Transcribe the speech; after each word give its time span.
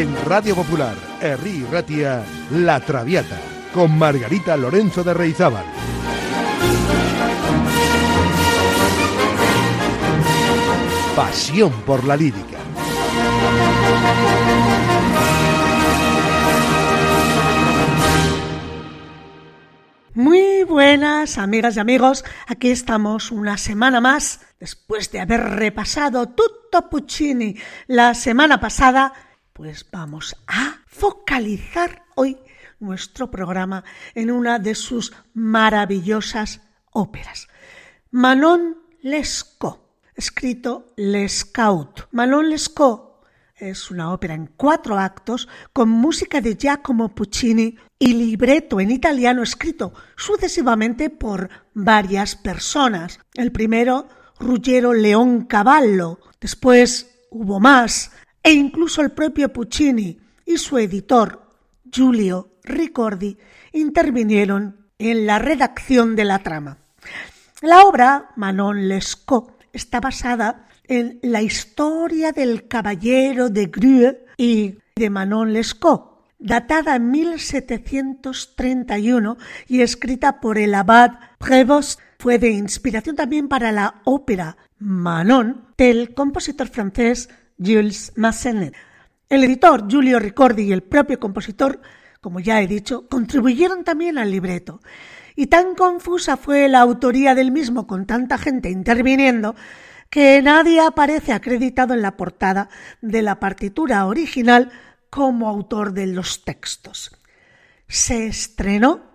En 0.00 0.16
Radio 0.24 0.54
Popular, 0.56 0.94
Herri 1.20 1.62
Ratia, 1.70 2.24
La 2.52 2.80
Traviata, 2.80 3.38
con 3.74 3.98
Margarita 3.98 4.56
Lorenzo 4.56 5.04
de 5.04 5.12
Reizábal. 5.12 5.66
Pasión 11.14 11.82
por 11.82 12.02
la 12.04 12.16
lírica. 12.16 12.56
Muy 20.14 20.64
buenas 20.64 21.36
amigas 21.36 21.76
y 21.76 21.80
amigos, 21.80 22.24
aquí 22.46 22.70
estamos 22.70 23.30
una 23.30 23.58
semana 23.58 24.00
más, 24.00 24.40
después 24.58 25.12
de 25.12 25.20
haber 25.20 25.42
repasado 25.42 26.30
tutto 26.30 26.88
Puccini 26.88 27.56
la 27.86 28.14
semana 28.14 28.60
pasada, 28.60 29.12
pues 29.60 29.84
vamos 29.92 30.34
a 30.46 30.78
focalizar 30.86 32.06
hoy 32.14 32.38
nuestro 32.78 33.30
programa 33.30 33.84
en 34.14 34.30
una 34.30 34.58
de 34.58 34.74
sus 34.74 35.12
maravillosas 35.34 36.62
óperas, 36.92 37.46
Manon 38.10 38.78
Lescaut, 39.02 39.82
escrito 40.14 40.94
Lescaut. 40.96 42.08
Manon 42.10 42.48
Lescaut 42.48 43.26
es 43.54 43.90
una 43.90 44.14
ópera 44.14 44.32
en 44.32 44.46
cuatro 44.56 44.96
actos 44.96 45.46
con 45.74 45.90
música 45.90 46.40
de 46.40 46.56
Giacomo 46.56 47.14
Puccini 47.14 47.76
y 47.98 48.14
libreto 48.14 48.80
en 48.80 48.90
italiano 48.90 49.42
escrito 49.42 49.92
sucesivamente 50.16 51.10
por 51.10 51.50
varias 51.74 52.34
personas. 52.34 53.20
El 53.34 53.52
primero, 53.52 54.08
Ruggero 54.38 54.94
León 54.94 55.44
Cavallo, 55.44 56.18
después 56.40 57.10
hubo 57.30 57.60
más, 57.60 58.10
e 58.42 58.52
incluso 58.52 59.02
el 59.02 59.12
propio 59.12 59.52
Puccini 59.52 60.18
y 60.46 60.56
su 60.58 60.78
editor, 60.78 61.42
Giulio 61.90 62.50
Ricordi, 62.64 63.36
intervinieron 63.72 64.88
en 64.98 65.26
la 65.26 65.38
redacción 65.38 66.16
de 66.16 66.24
la 66.24 66.40
trama. 66.40 66.78
La 67.62 67.84
obra, 67.84 68.30
Manon 68.36 68.88
Lescaut, 68.88 69.52
está 69.72 70.00
basada 70.00 70.66
en 70.84 71.18
la 71.22 71.42
historia 71.42 72.32
del 72.32 72.66
caballero 72.66 73.48
de 73.48 73.66
Grue 73.66 74.26
y 74.36 74.78
de 74.96 75.10
Manon 75.10 75.52
Lescaut, 75.52 76.10
datada 76.38 76.96
en 76.96 77.10
1731 77.10 79.36
y 79.68 79.82
escrita 79.82 80.40
por 80.40 80.56
el 80.58 80.74
abad 80.74 81.12
Prévost, 81.38 82.00
fue 82.18 82.38
de 82.38 82.50
inspiración 82.50 83.14
también 83.16 83.48
para 83.48 83.72
la 83.72 84.02
ópera 84.04 84.56
Manon 84.78 85.64
del 85.78 86.14
compositor 86.14 86.68
francés 86.68 87.30
Jules 87.62 88.12
Massenet. 88.16 88.74
El 89.28 89.44
editor 89.44 89.86
Giulio 89.88 90.18
Ricordi 90.18 90.62
y 90.62 90.72
el 90.72 90.82
propio 90.82 91.20
compositor, 91.20 91.80
como 92.20 92.40
ya 92.40 92.60
he 92.60 92.66
dicho, 92.66 93.06
contribuyeron 93.08 93.84
también 93.84 94.18
al 94.18 94.30
libreto. 94.30 94.80
Y 95.36 95.46
tan 95.46 95.74
confusa 95.74 96.36
fue 96.36 96.68
la 96.68 96.80
autoría 96.80 97.34
del 97.34 97.50
mismo 97.52 97.86
con 97.86 98.06
tanta 98.06 98.36
gente 98.38 98.70
interviniendo 98.70 99.54
que 100.08 100.40
nadie 100.42 100.80
aparece 100.80 101.32
acreditado 101.32 101.94
en 101.94 102.02
la 102.02 102.16
portada 102.16 102.68
de 103.00 103.22
la 103.22 103.38
partitura 103.38 104.06
original 104.06 104.72
como 105.08 105.48
autor 105.48 105.92
de 105.92 106.08
los 106.08 106.44
textos. 106.44 107.16
Se 107.86 108.26
estrenó 108.26 109.14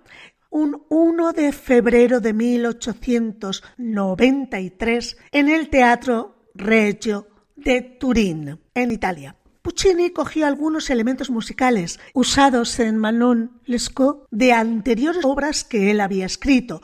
un 0.50 0.86
1 0.90 1.34
de 1.34 1.52
febrero 1.52 2.22
de 2.22 2.32
1893 2.32 5.18
en 5.32 5.50
el 5.50 5.70
Teatro 5.70 6.48
Regio 6.54 7.28
de 7.56 7.82
Turín, 7.82 8.60
en 8.74 8.92
Italia. 8.92 9.36
Puccini 9.62 10.12
cogió 10.12 10.46
algunos 10.46 10.92
elementos 10.92 11.32
musicales 11.32 12.00
usados 12.14 12.80
en 12.80 12.98
Manon 12.98 13.60
Lescaut 13.66 14.28
de 14.30 14.54
anteriores 14.54 15.26
obras 15.26 15.64
que 15.64 15.90
él 15.90 16.02
había 16.02 16.28
escrito, 16.28 16.82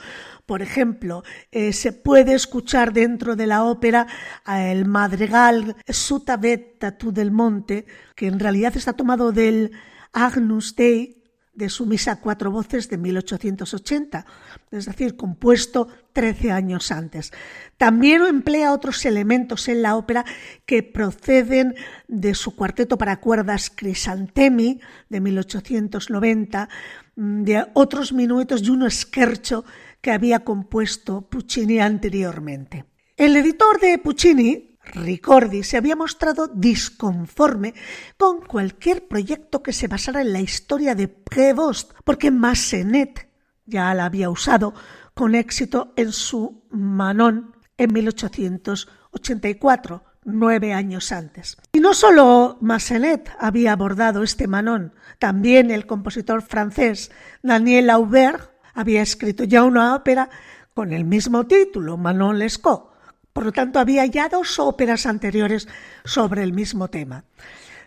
por 0.52 0.62
ejemplo, 0.62 1.24
eh, 1.52 1.72
se 1.72 1.94
puede 1.94 2.34
escuchar 2.34 2.92
dentro 2.92 3.38
de 3.38 3.48
la 3.48 3.64
ópera 3.64 4.08
el 4.46 4.86
madrigal 4.86 5.78
Suta 5.88 6.36
Vetta 6.36 6.98
tu 6.98 7.14
del 7.14 7.32
Monte, 7.32 7.86
que 8.16 8.28
en 8.28 8.38
realidad 8.38 8.76
está 8.76 8.92
tomado 8.92 9.32
del 9.32 9.72
Agnus 10.12 10.76
Dei 10.76 11.21
de 11.54 11.70
su 11.70 11.86
misa 11.86 12.22
cuatro 12.22 12.50
voces 12.50 12.90
de 12.90 12.98
1880, 12.98 14.26
es 14.72 14.86
decir, 14.86 15.16
compuesto 15.16 15.88
13 16.14 16.52
años 16.52 16.92
antes. 16.92 17.32
También 17.78 18.22
emplea 18.24 18.74
otros 18.74 19.06
elementos 19.06 19.68
en 19.68 19.82
la 19.82 19.96
ópera 19.96 20.26
que 20.66 20.84
proceden 20.84 21.76
de 22.08 22.36
su 22.36 22.56
cuarteto 22.56 22.98
para 22.98 23.20
cuerdas 23.20 23.70
Crisantemi 23.70 24.80
de 25.10 25.20
1890, 25.20 26.70
de 27.16 27.68
otros 27.74 28.14
minuetos 28.14 28.64
y 28.64 28.70
un 28.70 28.90
scherzo 28.90 29.66
que 30.00 30.12
había 30.12 30.44
compuesto 30.44 31.22
Puccini 31.30 31.80
anteriormente. 31.80 32.86
El 33.18 33.36
editor 33.36 33.80
de 33.80 33.98
Puccini, 34.00 34.71
Ricordi, 34.84 35.64
se 35.64 35.78
había 35.78 35.96
mostrado 35.96 36.48
disconforme 36.48 37.74
con 38.18 38.42
cualquier 38.42 39.08
proyecto 39.08 39.64
que 39.64 39.72
se 39.74 39.88
basara 39.88 40.22
en 40.22 40.34
la 40.34 40.42
historia 40.42 40.94
de 40.96 41.08
Prévost, 41.08 41.94
porque 42.04 42.32
Massenet 42.32 43.30
ya 43.66 43.94
la 43.94 44.06
había 44.06 44.30
usado 44.30 44.74
con 45.14 45.36
éxito 45.36 45.94
en 45.96 46.12
su 46.12 46.64
Manon 46.72 47.56
en 47.78 47.94
1884, 47.94 50.04
nueve 50.24 50.74
años 50.74 51.12
antes. 51.12 51.58
Y 51.72 51.80
no 51.80 51.94
solo 51.94 52.58
Massenet 52.62 53.32
había 53.40 53.74
abordado 53.74 54.24
este 54.24 54.48
Manon, 54.48 54.96
también 55.20 55.70
el 55.72 55.86
compositor 55.86 56.42
francés 56.42 57.12
Daniel 57.44 57.90
Aubert 57.90 58.52
había 58.74 59.02
escrito 59.02 59.44
ya 59.44 59.64
una 59.64 59.94
ópera 59.96 60.30
con 60.74 60.94
el 60.94 61.04
mismo 61.06 61.48
título, 61.48 61.98
Manon 61.98 62.40
Lescaut. 62.40 62.91
Por 63.34 63.46
lo 63.46 63.52
tanto, 63.52 63.80
había 63.80 64.06
ya 64.06 64.30
dos 64.30 64.60
óperas 64.60 65.06
anteriores 65.06 65.68
sobre 66.04 66.44
el 66.44 66.54
mismo 66.54 66.90
tema. 66.90 67.24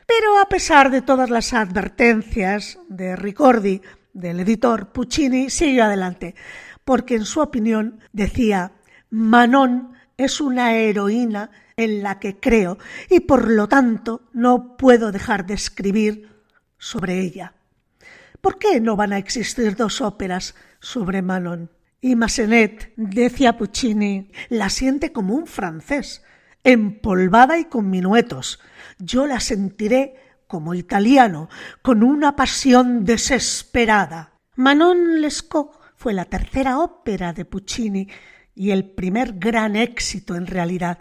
Pero 0.07 0.39
a 0.39 0.49
pesar 0.49 0.91
de 0.91 1.03
todas 1.03 1.31
las 1.31 1.53
advertencias 1.53 2.79
de 2.89 3.17
Ricordi, 3.17 3.81
del 4.13 4.41
editor, 4.41 4.93
Puccini 4.93 5.51
siguió 5.51 5.85
adelante, 5.85 6.35
porque 6.85 7.17
en 7.17 7.25
su 7.25 7.41
opinión 7.41 8.01
decía, 8.13 8.73
Manon 9.11 9.95
es 10.17 10.41
una 10.41 10.75
heroína 10.75 11.51
en 11.77 12.03
la 12.03 12.21
que 12.21 12.39
creo 12.39 12.79
y 13.11 13.21
por 13.21 13.51
lo 13.51 13.69
tanto 13.69 14.23
no 14.33 14.77
puedo 14.77 15.11
dejar 15.11 15.47
de 15.47 15.55
escribir 15.55 16.29
sobre 16.79 17.21
ella. 17.21 17.55
¿Por 18.41 18.59
qué 18.59 18.81
no 18.81 18.95
van 18.95 19.13
a 19.13 19.19
existir 19.19 19.75
dos 19.75 20.01
óperas 20.01 20.55
sobre 20.85 21.23
Manon. 21.23 21.71
Y 22.05 22.17
Massenet, 22.17 22.93
decía 22.99 23.57
Puccini, 23.57 24.31
la 24.51 24.69
siente 24.69 25.11
como 25.11 25.35
un 25.35 25.47
francés, 25.47 26.23
empolvada 26.63 27.59
y 27.59 27.65
con 27.65 27.89
minuetos. 27.89 28.61
Yo 28.99 29.27
la 29.27 29.41
sentiré 29.41 30.17
como 30.47 30.75
italiano, 30.75 31.49
con 31.81 32.03
una 32.03 32.37
pasión 32.37 33.07
desesperada. 33.07 34.35
Manon 34.55 35.23
Lescaut 35.23 35.71
fue 35.97 36.13
la 36.13 36.27
tercera 36.27 36.79
ópera 36.79 37.33
de 37.33 37.47
Puccini 37.47 38.07
y 38.55 38.73
el 38.73 38.85
primer 38.91 39.39
gran 39.39 39.75
éxito 39.75 40.35
en 40.35 40.47
realidad. 40.47 40.99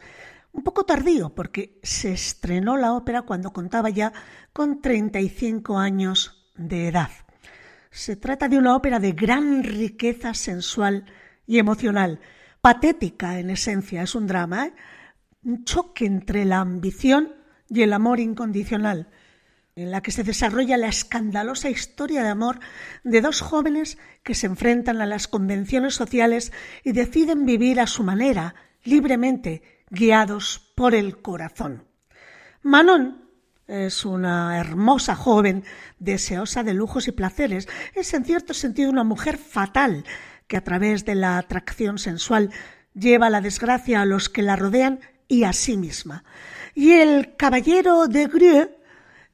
Un 0.54 0.64
poco 0.64 0.86
tardío 0.86 1.36
porque 1.36 1.82
se 1.84 2.14
estrenó 2.14 2.78
la 2.78 2.94
ópera 2.94 3.24
cuando 3.24 3.52
contaba 3.52 3.90
ya 3.90 4.14
con 4.54 4.80
35 4.80 5.78
años 5.78 6.50
de 6.56 6.88
edad. 6.88 7.10
Se 7.94 8.16
trata 8.16 8.50
de 8.50 8.58
una 8.58 8.76
ópera 8.76 9.00
de 9.00 9.12
gran 9.12 9.64
riqueza 9.64 10.34
sensual 10.34 11.06
y 11.46 11.60
emocional, 11.60 12.20
patética 12.60 13.38
en 13.38 13.52
esencia, 13.52 14.02
es 14.02 14.16
un 14.16 14.26
drama, 14.26 14.66
¿eh? 14.66 14.74
un 15.44 15.64
choque 15.64 16.08
entre 16.08 16.44
la 16.44 16.60
ambición 16.60 17.36
y 17.70 17.84
el 17.84 17.94
amor 17.94 18.20
incondicional, 18.20 19.10
en 19.76 19.92
la 19.92 20.02
que 20.02 20.10
se 20.10 20.24
desarrolla 20.24 20.76
la 20.76 20.88
escandalosa 20.88 21.70
historia 21.70 22.24
de 22.24 22.30
amor 22.30 22.60
de 23.04 23.22
dos 23.22 23.42
jóvenes 23.42 24.00
que 24.24 24.34
se 24.34 24.48
enfrentan 24.48 25.00
a 25.00 25.06
las 25.06 25.28
convenciones 25.28 25.94
sociales 25.94 26.52
y 26.84 26.94
deciden 26.94 27.46
vivir 27.46 27.80
a 27.80 27.86
su 27.86 28.04
manera, 28.04 28.56
libremente, 28.84 29.62
guiados 29.92 30.72
por 30.76 30.96
el 30.96 31.22
corazón. 31.22 31.86
Manon 32.64 33.23
es 33.68 34.06
una 34.06 34.60
hermosa 34.60 35.16
joven 35.16 35.64
deseosa 36.00 36.64
de 36.64 36.74
lujos 36.74 37.08
y 37.08 37.12
placeres. 37.12 37.68
Es 37.96 38.14
en 38.14 38.26
cierto 38.26 38.54
sentido 38.54 38.90
una 38.90 39.04
mujer 39.04 39.38
fatal 39.38 40.04
que 40.48 40.58
a 40.58 40.64
través 40.64 41.06
de 41.06 41.16
la 41.16 41.38
atracción 41.38 41.98
sensual 41.98 42.52
lleva 42.94 43.30
la 43.30 43.42
desgracia 43.42 44.02
a 44.02 44.06
los 44.06 44.30
que 44.30 44.42
la 44.42 44.56
rodean 44.56 45.00
y 45.28 45.46
a 45.46 45.54
sí 45.54 45.78
misma. 45.78 46.24
Y 46.76 46.92
el 46.92 47.36
caballero 47.36 48.08
de 48.08 48.28
Grieux 48.28 48.70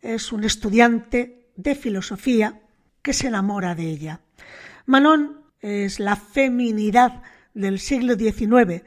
es 0.02 0.32
un 0.32 0.44
estudiante 0.44 1.52
de 1.56 1.76
filosofía 1.76 2.62
que 3.02 3.14
se 3.14 3.28
enamora 3.28 3.76
de 3.76 3.84
ella. 3.84 4.22
Manon 4.86 5.42
es 5.62 6.00
la 6.00 6.16
feminidad 6.16 7.22
del 7.54 7.80
siglo 7.80 8.16
XIX, 8.16 8.84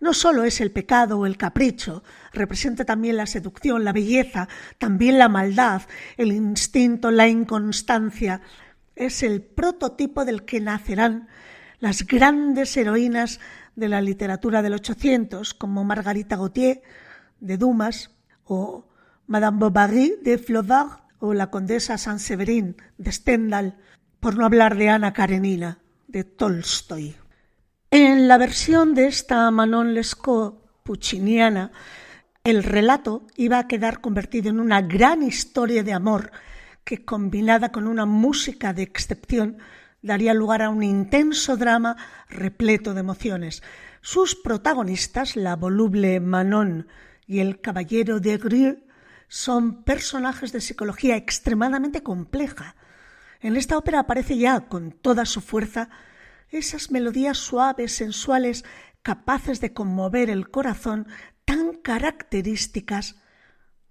no 0.00 0.14
solo 0.14 0.44
es 0.44 0.60
el 0.60 0.70
pecado 0.72 1.18
o 1.18 1.26
el 1.26 1.36
capricho, 1.36 2.02
representa 2.32 2.84
también 2.84 3.16
la 3.16 3.26
seducción, 3.26 3.84
la 3.84 3.92
belleza, 3.92 4.48
también 4.78 5.18
la 5.18 5.28
maldad, 5.28 5.82
el 6.16 6.32
instinto, 6.32 7.10
la 7.10 7.28
inconstancia. 7.28 8.40
Es 8.96 9.22
el 9.22 9.42
prototipo 9.42 10.24
del 10.24 10.44
que 10.44 10.60
nacerán 10.60 11.28
las 11.80 12.06
grandes 12.06 12.76
heroínas 12.76 13.40
de 13.74 13.88
la 13.88 14.02
literatura 14.02 14.62
del 14.62 14.74
800, 14.74 15.54
como 15.54 15.84
Margarita 15.84 16.36
Gautier 16.36 16.82
de 17.40 17.56
Dumas 17.56 18.10
o 18.44 18.86
Madame 19.26 19.58
Bovary 19.58 20.18
de 20.22 20.38
Flaubert 20.38 21.00
o 21.18 21.34
la 21.34 21.50
condesa 21.50 21.98
Saint-Severin 21.98 22.76
de 22.98 23.12
Stendhal, 23.12 23.78
por 24.20 24.36
no 24.36 24.44
hablar 24.44 24.76
de 24.76 24.90
Ana 24.90 25.12
Karenina 25.12 25.78
de 26.08 26.24
Tolstoy. 26.24 27.16
En 27.90 28.28
la 28.28 28.38
versión 28.38 28.94
de 28.94 29.06
esta 29.06 29.50
Manon 29.50 29.94
Lescaut 29.94 30.60
pucciniana, 30.82 31.72
el 32.50 32.64
relato 32.64 33.26
iba 33.36 33.58
a 33.58 33.66
quedar 33.66 34.00
convertido 34.00 34.50
en 34.50 34.60
una 34.60 34.82
gran 34.82 35.22
historia 35.22 35.82
de 35.82 35.92
amor 35.92 36.32
que, 36.84 37.04
combinada 37.04 37.72
con 37.72 37.86
una 37.86 38.06
música 38.06 38.72
de 38.72 38.82
excepción, 38.82 39.58
daría 40.02 40.34
lugar 40.34 40.62
a 40.62 40.70
un 40.70 40.82
intenso 40.82 41.56
drama 41.56 41.96
repleto 42.28 42.94
de 42.94 43.00
emociones. 43.00 43.62
Sus 44.00 44.34
protagonistas, 44.34 45.36
la 45.36 45.56
voluble 45.56 46.20
Manon 46.20 46.88
y 47.26 47.40
el 47.40 47.60
caballero 47.60 48.20
de 48.20 48.38
Grieux, 48.38 48.78
son 49.28 49.84
personajes 49.84 50.52
de 50.52 50.60
psicología 50.60 51.16
extremadamente 51.16 52.02
compleja. 52.02 52.74
En 53.40 53.56
esta 53.56 53.78
ópera 53.78 54.00
aparece 54.00 54.36
ya 54.36 54.60
con 54.62 54.90
toda 54.90 55.24
su 55.24 55.40
fuerza 55.40 55.88
esas 56.48 56.90
melodías 56.90 57.38
suaves, 57.38 57.92
sensuales, 57.94 58.64
capaces 59.02 59.60
de 59.60 59.72
conmover 59.72 60.30
el 60.30 60.50
corazón, 60.50 61.06
tan 61.50 61.72
características 61.82 63.16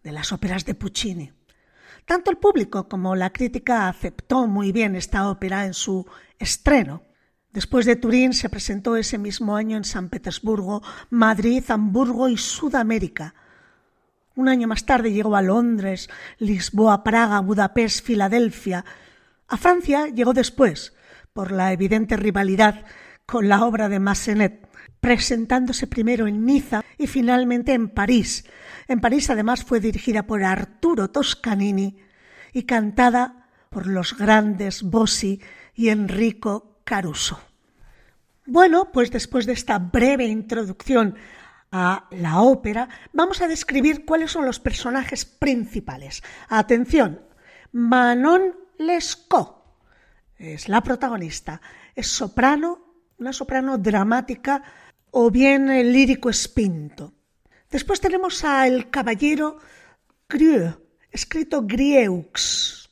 de 0.01 0.13
las 0.13 0.31
óperas 0.31 0.63
de 0.63 0.75
Puccini. 0.75 1.33
Tanto 2.05 2.31
el 2.31 2.37
público 2.37 2.87
como 2.87 3.17
la 3.17 3.31
crítica 3.31 3.89
aceptó 3.89 4.47
muy 4.47 4.71
bien 4.71 4.95
esta 4.95 5.29
ópera 5.29 5.65
en 5.65 5.73
su 5.73 6.05
estreno. 6.37 7.03
Después 7.51 7.85
de 7.85 7.97
Turín 7.97 8.31
se 8.31 8.47
presentó 8.47 8.95
ese 8.95 9.17
mismo 9.17 9.57
año 9.57 9.75
en 9.75 9.83
San 9.83 10.07
Petersburgo, 10.07 10.81
Madrid, 11.09 11.61
Hamburgo 11.67 12.29
y 12.29 12.37
Sudamérica. 12.37 13.35
Un 14.37 14.47
año 14.47 14.69
más 14.69 14.85
tarde 14.85 15.11
llegó 15.11 15.35
a 15.35 15.41
Londres, 15.41 16.09
Lisboa, 16.37 17.03
Praga, 17.03 17.41
Budapest, 17.41 18.05
Filadelfia. 18.05 18.85
A 19.49 19.57
Francia 19.57 20.07
llegó 20.07 20.31
después, 20.31 20.95
por 21.33 21.51
la 21.51 21.73
evidente 21.73 22.15
rivalidad 22.15 22.85
con 23.25 23.49
la 23.49 23.65
obra 23.65 23.89
de 23.89 23.99
Massenet, 23.99 24.68
presentándose 24.99 25.87
primero 25.87 26.27
en 26.27 26.45
Niza 26.45 26.83
y 26.97 27.07
finalmente 27.07 27.73
en 27.73 27.89
París. 27.89 28.45
En 28.87 28.99
París 28.99 29.29
además 29.29 29.63
fue 29.63 29.79
dirigida 29.79 30.23
por 30.23 30.43
Arturo 30.43 31.09
Toscanini 31.09 31.97
y 32.53 32.63
cantada 32.63 33.47
por 33.69 33.87
los 33.87 34.17
grandes 34.17 34.83
Bossi 34.83 35.41
y 35.75 35.89
Enrico 35.89 36.79
Caruso. 36.83 37.39
Bueno, 38.45 38.91
pues 38.91 39.11
después 39.11 39.45
de 39.45 39.53
esta 39.53 39.77
breve 39.77 40.25
introducción 40.25 41.15
a 41.71 42.07
la 42.09 42.41
ópera, 42.41 42.89
vamos 43.13 43.41
a 43.41 43.47
describir 43.47 44.05
cuáles 44.05 44.31
son 44.31 44.45
los 44.45 44.59
personajes 44.59 45.23
principales. 45.23 46.23
Atención, 46.47 47.21
Manon 47.71 48.55
Lescaut 48.79 49.59
es 50.39 50.67
la 50.67 50.81
protagonista. 50.81 51.61
Es 51.95 52.07
soprano, 52.07 52.79
una 53.19 53.33
soprano 53.33 53.77
dramática 53.77 54.63
o 55.11 55.31
bien 55.31 55.69
el 55.69 55.93
lírico 55.93 56.29
espinto. 56.29 57.13
Después 57.69 58.01
tenemos 58.01 58.43
a 58.43 58.67
El 58.67 58.89
Caballero 58.89 59.57
Grieux, 60.27 60.77
escrito 61.11 61.63
Grieux, 61.65 62.89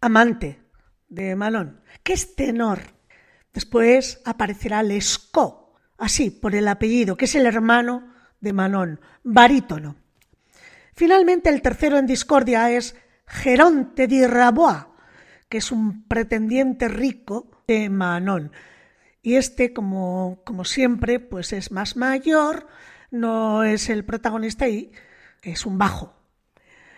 amante 0.00 0.60
de 1.08 1.36
Malón, 1.36 1.80
que 2.02 2.12
es 2.12 2.34
tenor. 2.34 2.80
Después 3.52 4.20
aparecerá 4.24 4.82
Lescaut, 4.82 5.76
así 5.98 6.30
por 6.30 6.54
el 6.54 6.68
apellido, 6.68 7.16
que 7.16 7.26
es 7.26 7.34
el 7.34 7.46
hermano 7.46 8.12
de 8.40 8.52
Manon, 8.52 9.00
barítono. 9.22 9.96
Finalmente, 10.92 11.50
el 11.50 11.62
tercero 11.62 11.96
en 11.98 12.06
discordia 12.06 12.70
es 12.70 12.94
Geronte 13.26 14.06
di 14.06 14.26
Rabois, 14.26 14.84
que 15.48 15.58
es 15.58 15.72
un 15.72 16.06
pretendiente 16.06 16.88
rico 16.88 17.62
de 17.66 17.88
Manon. 17.88 18.52
Y 19.24 19.36
este, 19.36 19.72
como, 19.72 20.38
siempre, 20.64 21.18
pues 21.18 21.54
es 21.54 21.72
más 21.72 21.96
mayor, 21.96 22.66
no 23.10 23.64
es 23.64 23.88
el 23.88 24.04
protagonista 24.04 24.68
y 24.68 24.92
es 25.40 25.64
un 25.64 25.78
bajo. 25.78 26.12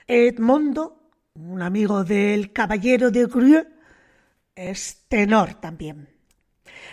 Edmondo, 0.08 1.08
un 1.34 1.62
amigo 1.62 2.02
del 2.02 2.52
caballero 2.52 3.12
de 3.12 3.26
Grieux, 3.26 3.68
es 4.56 5.04
tenor 5.08 5.54
también. 5.54 6.08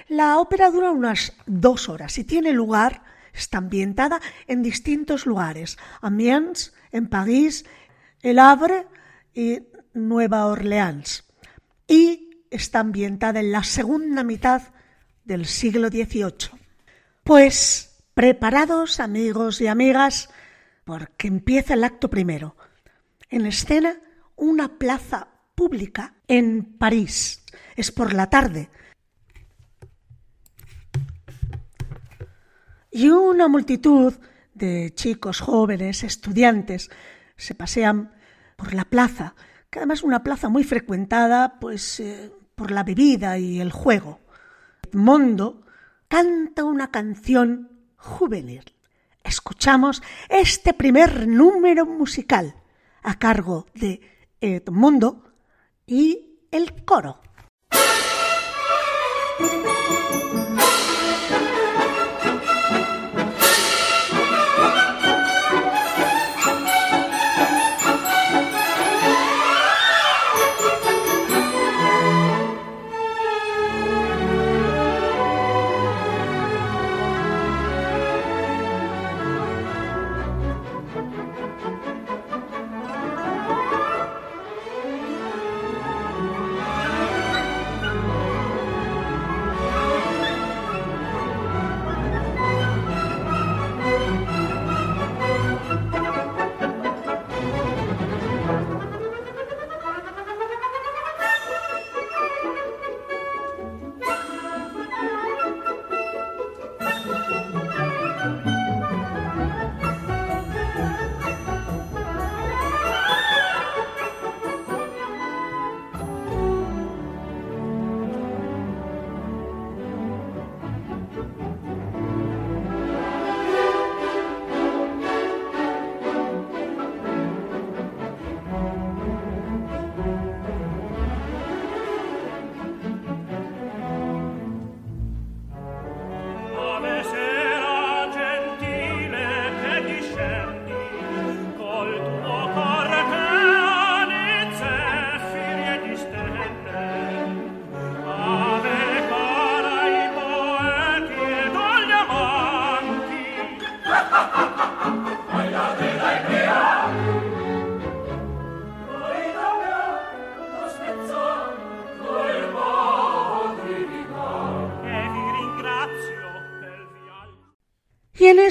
La 0.08 0.38
ópera 0.38 0.70
dura 0.70 0.92
unas 0.92 1.34
dos 1.48 1.90
horas 1.90 2.16
y 2.20 2.26
tiene 2.26 2.52
lugar, 2.54 3.02
está 3.34 3.58
ambientada 3.58 4.22
en 4.46 4.62
distintos 4.62 5.26
lugares, 5.26 5.80
Amiens, 6.02 6.76
en 6.92 7.10
París, 7.10 7.66
El 8.22 8.38
Havre 8.38 8.86
y 9.34 9.64
Nueva 9.96 10.46
Orleans 10.46 11.24
y 11.88 12.46
está 12.52 12.82
ambientada 12.82 13.40
en 13.40 13.52
la 13.52 13.64
segunda 13.64 14.24
mitad 14.24 14.62
del 15.24 15.46
siglo 15.46 15.90
XVIII. 15.90 16.60
Pues 17.24 18.04
preparados 18.14 19.00
amigos 19.00 19.62
y 19.62 19.68
amigas, 19.68 20.30
porque 20.84 21.28
empieza 21.28 21.74
el 21.74 21.84
acto 21.84 22.10
primero. 22.10 22.56
En 23.30 23.46
escena, 23.46 23.96
una 24.36 24.78
plaza 24.78 25.28
pública 25.56 26.16
en 26.28 26.78
París. 26.78 27.44
Es 27.75 27.92
por 27.92 28.14
la 28.14 28.30
tarde. 28.30 28.70
Y 32.92 33.10
una 33.10 33.48
multitud 33.48 34.14
de 34.54 34.94
chicos 34.94 35.40
jóvenes, 35.40 36.04
estudiantes, 36.04 36.92
se 37.36 37.56
pasean 37.56 38.14
por 38.56 38.74
la 38.74 38.86
plaza 38.86 39.34
que 39.74 39.80
además 39.80 40.00
es 40.00 40.04
una 40.04 40.22
plaza 40.24 40.50
muy 40.50 40.64
frecuentada 40.64 41.60
pues, 41.60 42.00
eh, 42.00 42.31
por 42.54 42.70
la 42.70 42.84
bebida 42.84 43.40
y 43.40 43.60
el 43.60 43.72
juego. 43.72 44.20
Edmondo 44.94 45.63
canta 46.07 46.63
una 46.63 46.92
canción 46.92 47.72
juvenil. 47.98 48.63
Escuchamos 49.24 50.03
este 50.29 50.75
primer 50.75 51.27
número 51.27 51.88
musical 51.88 52.53
a 53.01 53.18
cargo 53.18 53.65
de 53.74 54.01
Edmundo 54.39 55.34
y 55.88 56.38
el 56.51 56.86
coro. 56.86 57.23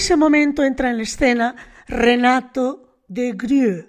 Ese 0.02 0.16
momento 0.16 0.64
entra 0.64 0.90
en 0.90 0.96
la 0.96 1.04
escena 1.04 1.54
Renato 1.86 3.04
de 3.06 3.34
Grieux. 3.34 3.86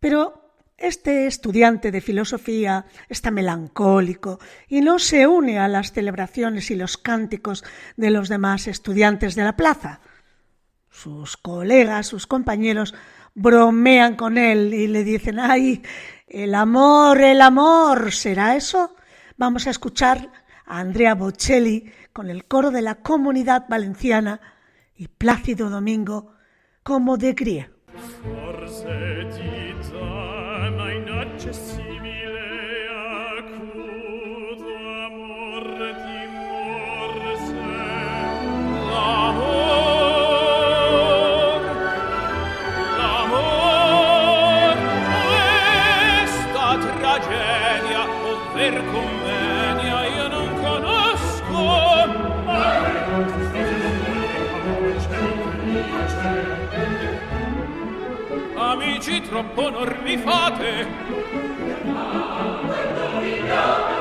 Pero 0.00 0.58
este 0.76 1.28
estudiante 1.28 1.92
de 1.92 2.00
filosofía 2.00 2.86
está 3.08 3.30
melancólico 3.30 4.40
y 4.66 4.80
no 4.80 4.98
se 4.98 5.28
une 5.28 5.60
a 5.60 5.68
las 5.68 5.92
celebraciones 5.92 6.72
y 6.72 6.74
los 6.74 6.98
cánticos 6.98 7.62
de 7.96 8.10
los 8.10 8.28
demás 8.28 8.66
estudiantes 8.66 9.36
de 9.36 9.44
la 9.44 9.54
plaza. 9.54 10.00
Sus 10.90 11.36
colegas, 11.36 12.08
sus 12.08 12.26
compañeros, 12.26 12.92
bromean 13.34 14.16
con 14.16 14.36
él 14.36 14.74
y 14.74 14.88
le 14.88 15.04
dicen 15.04 15.38
¡ay! 15.38 15.80
El 16.26 16.56
amor, 16.56 17.20
el 17.20 17.40
amor, 17.40 18.10
¿será 18.10 18.56
eso? 18.56 18.96
Vamos 19.36 19.68
a 19.68 19.70
escuchar 19.70 20.28
a 20.66 20.80
Andrea 20.80 21.14
Bocelli 21.14 21.88
con 22.12 22.30
el 22.30 22.46
coro 22.46 22.72
de 22.72 22.82
la 22.82 22.96
comunidad 22.96 23.66
valenciana 23.68 24.40
y 24.96 25.08
Plácido 25.08 25.70
Domingo 25.70 26.32
como 26.82 27.16
de 27.16 27.32
Grie. 27.32 27.70
Troppo 59.34 59.68
non 59.68 59.98
mi 60.04 60.16
fate 60.16 60.86
no 63.48 63.93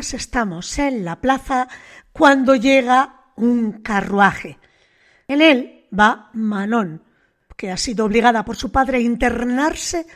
estamos 0.00 0.78
en 0.78 1.04
la 1.04 1.20
plaza 1.20 1.68
cuando 2.12 2.54
llega 2.54 3.32
un 3.36 3.82
carruaje. 3.82 4.58
En 5.28 5.42
él 5.42 5.86
va 5.96 6.30
Manon, 6.32 7.02
que 7.56 7.70
ha 7.70 7.76
sido 7.76 8.06
obligada 8.06 8.44
por 8.44 8.56
su 8.56 8.72
padre 8.72 8.98
a 8.98 9.00
internarse 9.00 10.06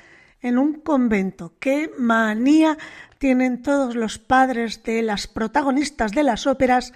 en 0.41 0.59
un 0.59 0.81
convento. 0.81 1.55
Qué 1.59 1.91
manía 1.99 2.79
tienen 3.19 3.63
todos 3.63 3.95
los 3.95 4.19
padres 4.19 4.83
de 4.83 5.03
las 5.03 5.27
protagonistas 5.27 6.13
de 6.13 6.23
las 6.23 6.47
óperas 6.47 6.93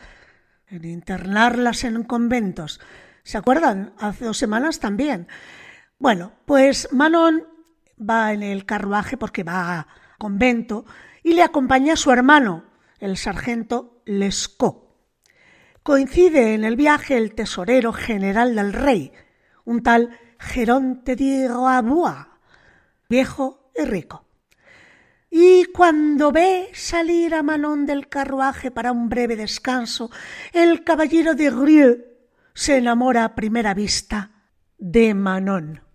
en 0.68 0.85
internarlas 0.85 1.85
en 1.85 2.02
conventos. 2.04 2.80
¿Se 3.23 3.38
acuerdan? 3.38 3.92
Hace 3.99 4.25
dos 4.25 4.38
semanas 4.38 4.80
también. 4.80 5.28
Bueno, 5.99 6.33
pues 6.47 6.88
Manon 6.92 7.45
va 7.99 8.33
en 8.33 8.42
el 8.42 8.64
carruaje 8.64 9.16
porque 9.16 9.45
va 9.45 9.78
a 9.78 9.87
convento 10.18 10.85
y 11.23 11.35
le 11.35 11.42
acompaña 11.42 11.97
su 11.97 12.11
hermano, 12.11 12.64
el 12.99 13.17
sargento 13.17 14.02
Lescaut. 14.05 14.88
Coincide 15.83 16.55
en 16.55 16.64
el 16.64 16.76
viaje 16.76 17.17
el 17.17 17.35
tesorero 17.35 17.93
general 17.93 18.55
del 18.55 18.73
rey, 18.73 19.12
un 19.64 19.83
tal 19.83 20.19
Geronte 20.38 21.17
de 21.17 21.49
Roabois, 21.49 22.26
viejo 23.09 23.71
y 23.75 23.85
rico. 23.85 24.25
Y 25.31 25.67
cuando 25.67 26.33
ve 26.33 26.71
salir 26.75 27.35
a 27.35 27.43
Manon 27.43 27.87
del 27.87 28.09
carruaje 28.09 28.71
para 28.71 28.93
un 28.93 29.09
breve 29.09 29.37
descanso, 29.37 30.11
el 30.52 30.85
caballero 30.85 31.35
de 31.35 31.50
Grieux 31.50 32.05
se 32.55 32.78
enamora 32.78 33.25
a 33.25 33.35
primera 33.35 33.75
vista 33.75 34.31
de 34.78 35.14
Manon. 35.14 35.88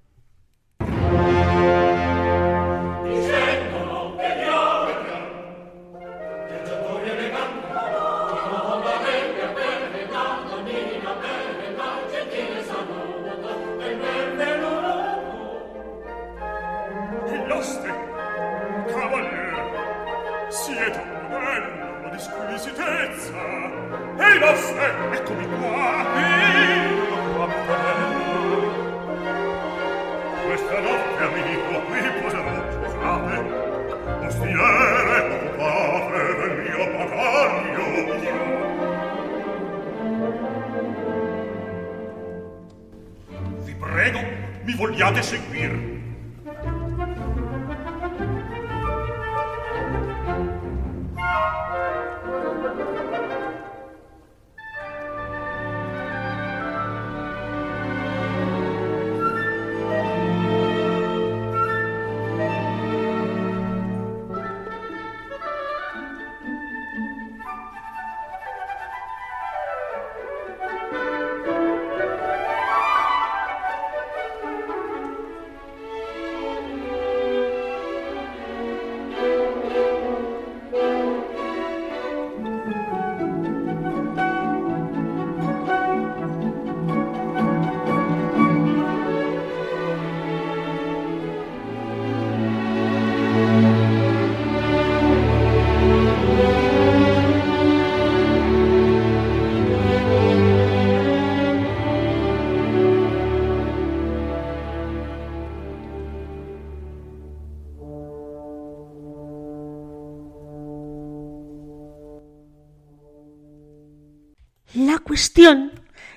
Cuestión 115.13 115.72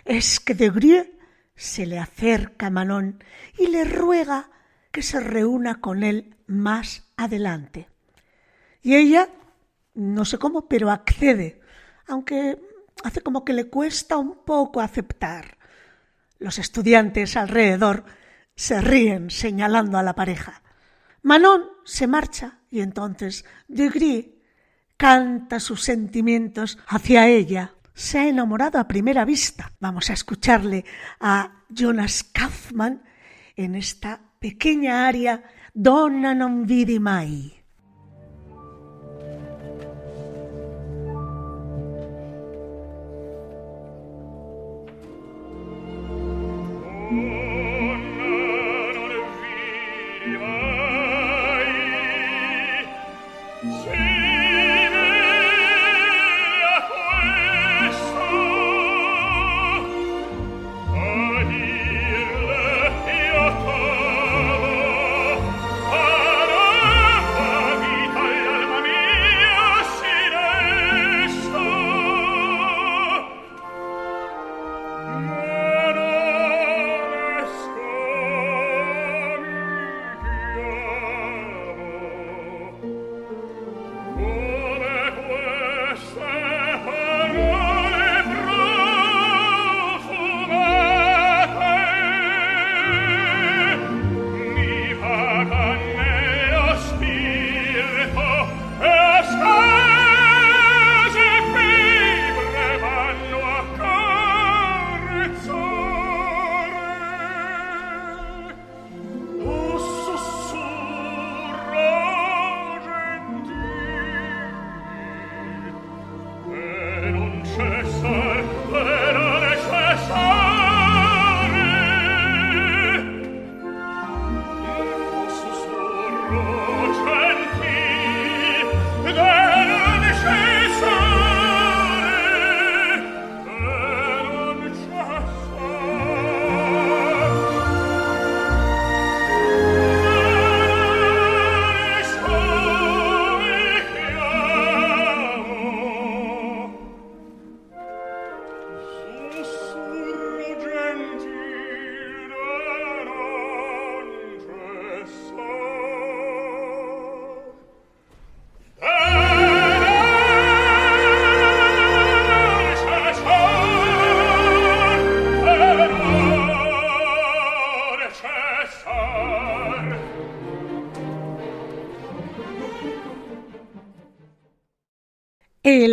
es 0.06 0.40
que 0.40 0.54
de 0.54 0.70
Grieux 0.70 1.10
se 1.54 1.84
le 1.84 1.98
acerca 1.98 2.68
a 2.68 2.70
Manon 2.70 3.22
y 3.58 3.66
le 3.66 3.84
ruega 3.84 4.48
que 4.90 5.02
se 5.02 5.20
reúna 5.20 5.82
con 5.82 6.02
él 6.02 6.34
más 6.46 7.04
adelante. 7.14 7.90
Y 8.80 8.94
ella, 8.94 9.28
no 9.92 10.24
sé 10.24 10.38
cómo, 10.38 10.66
pero 10.66 10.90
accede, 10.90 11.60
aunque 12.06 12.58
hace 13.04 13.20
como 13.20 13.44
que 13.44 13.52
le 13.52 13.68
cuesta 13.68 14.16
un 14.16 14.42
poco 14.46 14.80
aceptar. 14.80 15.58
Los 16.38 16.58
estudiantes 16.58 17.36
alrededor 17.36 18.06
se 18.54 18.80
ríen 18.80 19.28
señalando 19.28 19.98
a 19.98 20.02
la 20.02 20.14
pareja. 20.14 20.62
Manon 21.20 21.64
se 21.84 22.06
marcha 22.06 22.60
y 22.70 22.80
entonces 22.80 23.44
de 23.68 23.90
Grieux 23.90 24.36
canta 24.96 25.60
sus 25.60 25.82
sentimientos 25.82 26.78
hacia 26.86 27.28
ella. 27.28 27.74
Se 27.96 28.18
ha 28.18 28.28
enamorado 28.28 28.78
a 28.78 28.86
primera 28.86 29.24
vista. 29.24 29.72
Vamos 29.80 30.10
a 30.10 30.12
escucharle 30.12 30.84
a 31.18 31.64
Jonas 31.70 32.24
Kaufmann 32.24 33.02
en 33.56 33.74
esta 33.74 34.20
pequeña 34.38 35.08
aria 35.08 35.42
Donna 35.72 36.36
non 36.36 36.68
vidi 36.68 37.00
mai. 37.00 37.56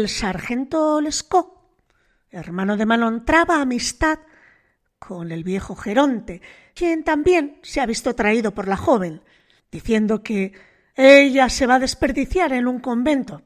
El 0.03 0.09
sargento 0.09 0.99
Lescaut, 0.99 1.47
hermano 2.29 2.75
de 2.75 2.85
Manon, 2.85 3.23
traba 3.23 3.61
amistad 3.61 4.19
con 4.99 5.31
el 5.31 5.45
viejo 5.45 5.77
Geronte, 5.77 6.41
quien 6.75 7.05
también 7.05 7.57
se 7.63 7.79
ha 7.79 7.85
visto 7.85 8.13
traído 8.13 8.53
por 8.53 8.67
la 8.67 8.75
joven, 8.75 9.21
diciendo 9.71 10.21
que 10.21 10.51
ella 10.93 11.47
se 11.47 11.67
va 11.67 11.75
a 11.75 11.79
desperdiciar 11.79 12.51
en 12.51 12.67
un 12.67 12.79
convento. 12.79 13.43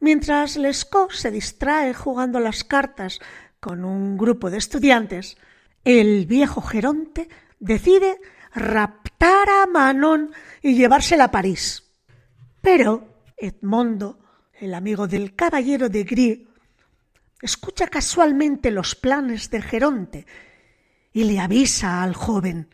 Mientras 0.00 0.56
Lescaut 0.56 1.12
se 1.12 1.30
distrae 1.30 1.94
jugando 1.94 2.40
las 2.40 2.64
cartas 2.64 3.20
con 3.60 3.84
un 3.84 4.18
grupo 4.18 4.50
de 4.50 4.58
estudiantes, 4.58 5.36
el 5.84 6.26
viejo 6.26 6.62
Geronte 6.62 7.28
decide 7.60 8.20
raptar 8.52 9.48
a 9.48 9.66
Manon 9.66 10.32
y 10.62 10.74
llevársela 10.74 11.26
a 11.26 11.30
París. 11.30 11.92
Pero 12.60 13.22
Edmondo 13.36 14.19
el 14.60 14.74
amigo 14.74 15.08
del 15.08 15.34
caballero 15.34 15.88
de 15.88 16.04
Gris, 16.04 16.38
escucha 17.40 17.86
casualmente 17.86 18.70
los 18.70 18.94
planes 18.94 19.50
de 19.50 19.62
Geronte 19.62 20.26
y 21.12 21.24
le 21.24 21.40
avisa 21.40 22.02
al 22.02 22.14
joven. 22.14 22.68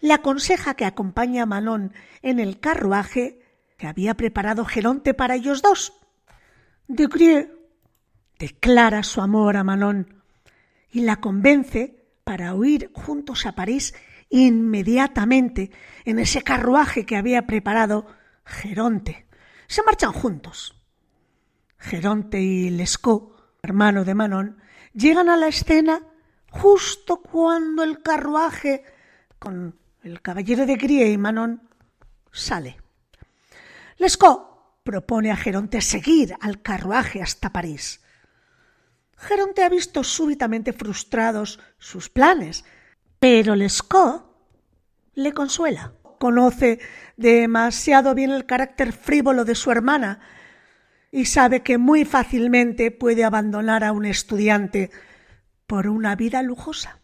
Le 0.00 0.12
aconseja 0.12 0.74
que 0.74 0.84
acompañe 0.84 1.40
a 1.40 1.46
Manon 1.46 1.94
en 2.22 2.40
el 2.40 2.58
carruaje 2.58 3.40
que 3.78 3.86
había 3.86 4.14
preparado 4.14 4.64
Geronte 4.64 5.14
para 5.14 5.36
ellos 5.36 5.62
dos. 5.62 5.92
De 6.88 7.06
Gris 7.06 7.46
declara 8.38 9.04
su 9.04 9.20
amor 9.20 9.56
a 9.56 9.62
Manon 9.62 10.22
y 10.90 11.02
la 11.02 11.20
convence 11.20 12.04
para 12.24 12.54
huir 12.54 12.90
juntos 12.94 13.46
a 13.46 13.52
París 13.52 13.94
inmediatamente 14.28 15.70
en 16.04 16.18
ese 16.18 16.42
carruaje 16.42 17.06
que 17.06 17.16
había 17.16 17.46
preparado 17.46 18.06
Geronte. 18.44 19.26
Se 19.68 19.84
marchan 19.84 20.12
juntos. 20.12 20.81
Geronte 21.82 22.40
y 22.40 22.70
Lescaut, 22.70 23.34
hermano 23.60 24.04
de 24.04 24.14
Manon, 24.14 24.62
llegan 24.94 25.28
a 25.28 25.36
la 25.36 25.48
escena 25.48 26.00
justo 26.48 27.20
cuando 27.20 27.82
el 27.82 28.02
carruaje 28.02 28.84
con 29.40 29.76
el 30.04 30.22
caballero 30.22 30.64
de 30.64 30.76
Grie 30.76 31.10
y 31.10 31.18
Manon 31.18 31.68
sale. 32.30 32.76
Lescaut 33.98 34.80
propone 34.84 35.32
a 35.32 35.36
Geronte 35.36 35.80
seguir 35.80 36.36
al 36.40 36.62
carruaje 36.62 37.20
hasta 37.20 37.50
París. 37.50 38.00
Geronte 39.16 39.64
ha 39.64 39.68
visto 39.68 40.04
súbitamente 40.04 40.72
frustrados 40.72 41.58
sus 41.78 42.08
planes, 42.08 42.64
pero 43.18 43.56
Lescaut 43.56 44.24
le 45.14 45.32
consuela. 45.32 45.94
Conoce 46.20 46.78
demasiado 47.16 48.14
bien 48.14 48.30
el 48.30 48.46
carácter 48.46 48.92
frívolo 48.92 49.44
de 49.44 49.56
su 49.56 49.72
hermana 49.72 50.20
y 51.12 51.26
sabe 51.26 51.62
que 51.62 51.78
muy 51.78 52.04
fácilmente 52.04 52.90
puede 52.90 53.22
abandonar 53.22 53.84
a 53.84 53.92
un 53.92 54.06
estudiante 54.06 54.90
por 55.66 55.86
una 55.86 56.16
vida 56.16 56.42
lujosa. 56.42 57.01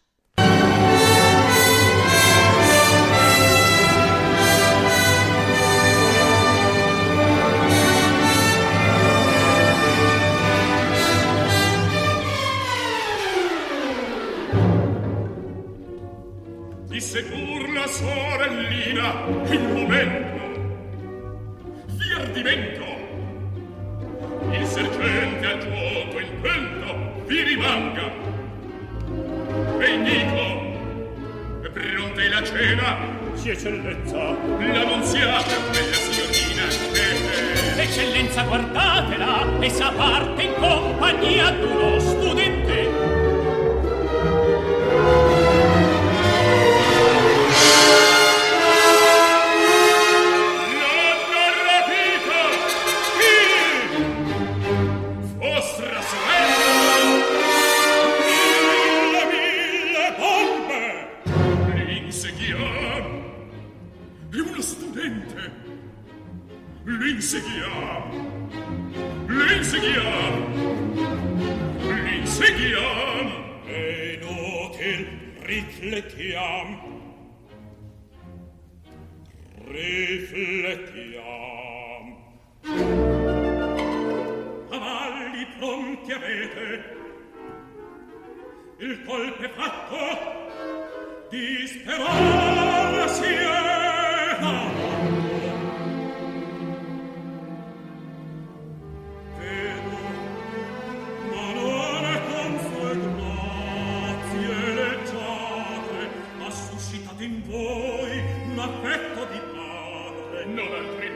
Ha 110.57 111.08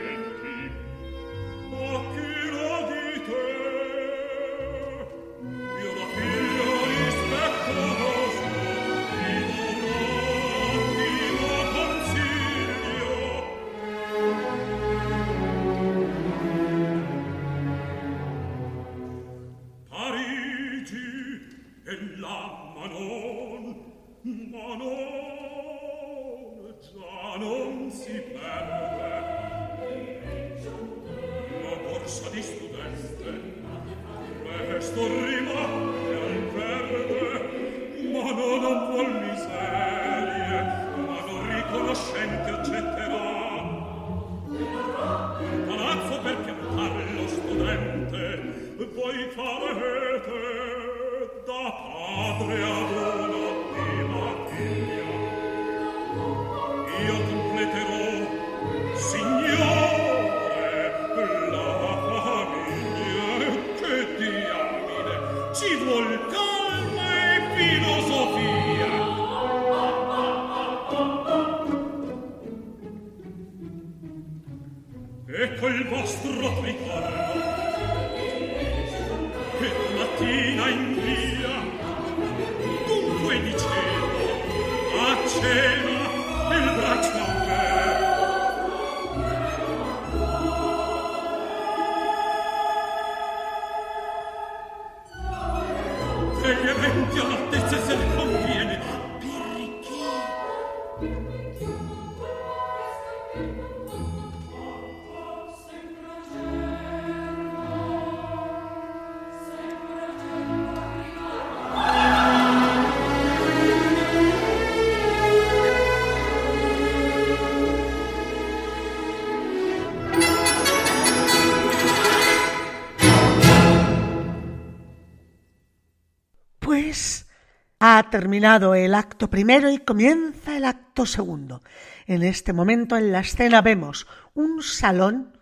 terminado 128.14 128.76
el 128.76 128.94
acto 128.94 129.28
primero 129.28 129.68
y 129.72 129.78
comienza 129.78 130.56
el 130.56 130.66
acto 130.66 131.04
segundo. 131.04 131.62
En 132.06 132.22
este 132.22 132.52
momento 132.52 132.96
en 132.96 133.10
la 133.10 133.18
escena 133.18 133.60
vemos 133.60 134.06
un 134.34 134.62
salón 134.62 135.36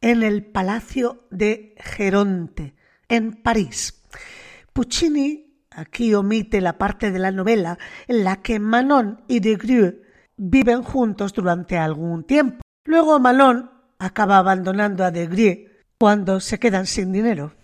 en 0.00 0.24
el 0.24 0.44
Palacio 0.44 1.28
de 1.30 1.76
Geronte, 1.78 2.74
en 3.08 3.40
París. 3.40 4.02
Puccini 4.72 5.62
aquí 5.70 6.12
omite 6.12 6.60
la 6.60 6.76
parte 6.76 7.12
de 7.12 7.20
la 7.20 7.30
novela 7.30 7.78
en 8.08 8.24
la 8.24 8.42
que 8.42 8.58
Manon 8.58 9.22
y 9.28 9.38
Grieux 9.38 10.02
viven 10.36 10.82
juntos 10.82 11.32
durante 11.32 11.78
algún 11.78 12.24
tiempo. 12.24 12.62
Luego 12.84 13.20
Manon 13.20 13.70
acaba 14.00 14.38
abandonando 14.38 15.04
a 15.04 15.12
Grieux 15.12 15.70
cuando 15.96 16.40
se 16.40 16.58
quedan 16.58 16.86
sin 16.86 17.12
dinero. 17.12 17.54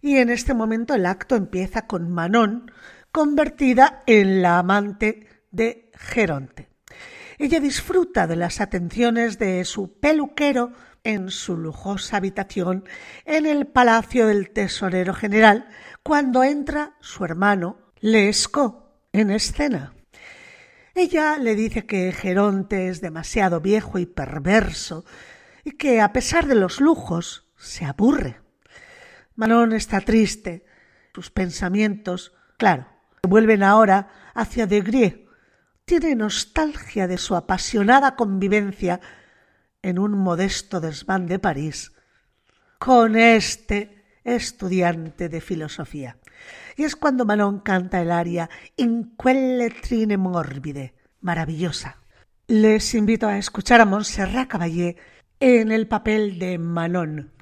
Y 0.00 0.16
en 0.16 0.30
este 0.30 0.54
momento 0.54 0.94
el 0.94 1.04
acto 1.04 1.36
empieza 1.36 1.86
con 1.86 2.10
Manon 2.10 2.70
convertida 3.16 4.02
en 4.04 4.42
la 4.42 4.58
amante 4.58 5.26
de 5.50 5.90
Geronte. 5.94 6.68
Ella 7.38 7.60
disfruta 7.60 8.26
de 8.26 8.36
las 8.36 8.60
atenciones 8.60 9.38
de 9.38 9.64
su 9.64 9.98
peluquero 9.98 10.74
en 11.02 11.30
su 11.30 11.56
lujosa 11.56 12.18
habitación 12.18 12.84
en 13.24 13.46
el 13.46 13.68
palacio 13.68 14.26
del 14.26 14.50
tesorero 14.50 15.14
general 15.14 15.66
cuando 16.02 16.44
entra 16.44 16.94
su 17.00 17.24
hermano 17.24 17.78
Lescaut 18.00 18.84
en 19.14 19.30
escena. 19.30 19.94
Ella 20.94 21.38
le 21.38 21.54
dice 21.54 21.86
que 21.86 22.12
Geronte 22.12 22.88
es 22.88 23.00
demasiado 23.00 23.62
viejo 23.62 23.98
y 23.98 24.04
perverso 24.04 25.06
y 25.64 25.78
que 25.78 26.02
a 26.02 26.12
pesar 26.12 26.46
de 26.46 26.54
los 26.54 26.82
lujos 26.82 27.50
se 27.56 27.86
aburre. 27.86 28.42
Manon 29.36 29.72
está 29.72 30.02
triste, 30.02 30.66
sus 31.14 31.30
pensamientos, 31.30 32.34
claro, 32.58 32.94
vuelven 33.26 33.62
ahora 33.62 34.08
hacia 34.34 34.66
Degré. 34.66 35.26
Tiene 35.84 36.14
nostalgia 36.14 37.06
de 37.06 37.18
su 37.18 37.36
apasionada 37.36 38.16
convivencia 38.16 39.00
en 39.82 39.98
un 39.98 40.12
modesto 40.18 40.80
desván 40.80 41.26
de 41.26 41.38
París 41.38 41.92
con 42.78 43.16
este 43.16 44.04
estudiante 44.24 45.28
de 45.28 45.40
filosofía. 45.40 46.18
Y 46.76 46.84
es 46.84 46.96
cuando 46.96 47.24
Manon 47.24 47.60
canta 47.60 48.02
el 48.02 48.10
aria 48.10 48.50
In 48.76 49.16
quelle 49.16 49.70
trine 49.70 50.16
morbide, 50.16 50.94
maravillosa. 51.20 51.98
Les 52.48 52.94
invito 52.94 53.28
a 53.28 53.38
escuchar 53.38 53.80
a 53.80 53.86
Montserrat 53.86 54.48
Caballé 54.48 54.96
en 55.40 55.72
el 55.72 55.88
papel 55.88 56.38
de 56.38 56.58
Manon. 56.58 57.35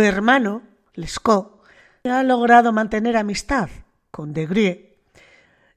Hermano, 0.00 0.62
Lescaut, 0.94 1.62
ha 2.04 2.22
logrado 2.22 2.72
mantener 2.72 3.16
amistad 3.16 3.68
con 4.10 4.32
Degrie 4.32 4.98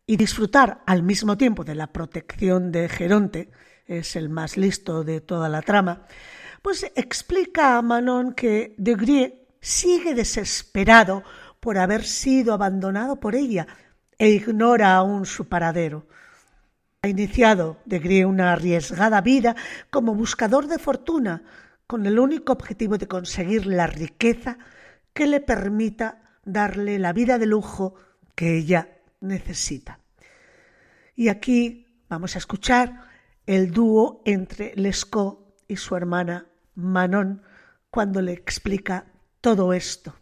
y 0.05 0.17
disfrutar 0.17 0.81
al 0.85 1.03
mismo 1.03 1.37
tiempo 1.37 1.63
de 1.63 1.75
la 1.75 1.87
protección 1.87 2.71
de 2.71 2.89
Geronte, 2.89 3.51
es 3.85 4.15
el 4.15 4.29
más 4.29 4.57
listo 4.57 5.03
de 5.03 5.21
toda 5.21 5.49
la 5.49 5.61
trama, 5.61 6.05
pues 6.61 6.89
explica 6.95 7.77
a 7.77 7.81
Manon 7.81 8.33
que 8.33 8.75
Degrie 8.77 9.47
sigue 9.61 10.13
desesperado 10.13 11.23
por 11.59 11.77
haber 11.77 12.03
sido 12.03 12.53
abandonado 12.53 13.19
por 13.19 13.35
ella 13.35 13.67
e 14.17 14.29
ignora 14.29 14.95
aún 14.95 15.25
su 15.25 15.47
paradero. 15.47 16.07
Ha 17.01 17.07
iniciado 17.07 17.77
Degrie 17.85 18.25
una 18.25 18.53
arriesgada 18.53 19.21
vida 19.21 19.55
como 19.89 20.15
buscador 20.15 20.67
de 20.67 20.79
fortuna, 20.79 21.43
con 21.87 22.05
el 22.05 22.19
único 22.19 22.53
objetivo 22.53 22.97
de 22.97 23.07
conseguir 23.07 23.65
la 23.65 23.87
riqueza 23.87 24.57
que 25.13 25.25
le 25.25 25.39
permita 25.39 26.21
darle 26.43 26.99
la 26.99 27.13
vida 27.13 27.39
de 27.39 27.45
lujo 27.45 27.95
que 28.35 28.57
ella 28.57 28.99
necesita. 29.21 29.99
Y 31.15 31.29
aquí 31.29 31.87
vamos 32.09 32.35
a 32.35 32.39
escuchar 32.39 33.07
el 33.45 33.71
dúo 33.71 34.21
entre 34.25 34.73
Lescaut 34.75 35.55
y 35.67 35.77
su 35.77 35.95
hermana 35.95 36.47
Manon 36.75 37.41
cuando 37.89 38.21
le 38.21 38.33
explica 38.33 39.05
todo 39.41 39.73
esto. 39.73 40.13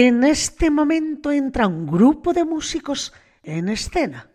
En 0.00 0.22
este 0.22 0.70
momento 0.70 1.32
entra 1.32 1.66
un 1.66 1.84
grupo 1.84 2.32
de 2.32 2.44
músicos 2.44 3.12
en 3.42 3.68
escena, 3.68 4.30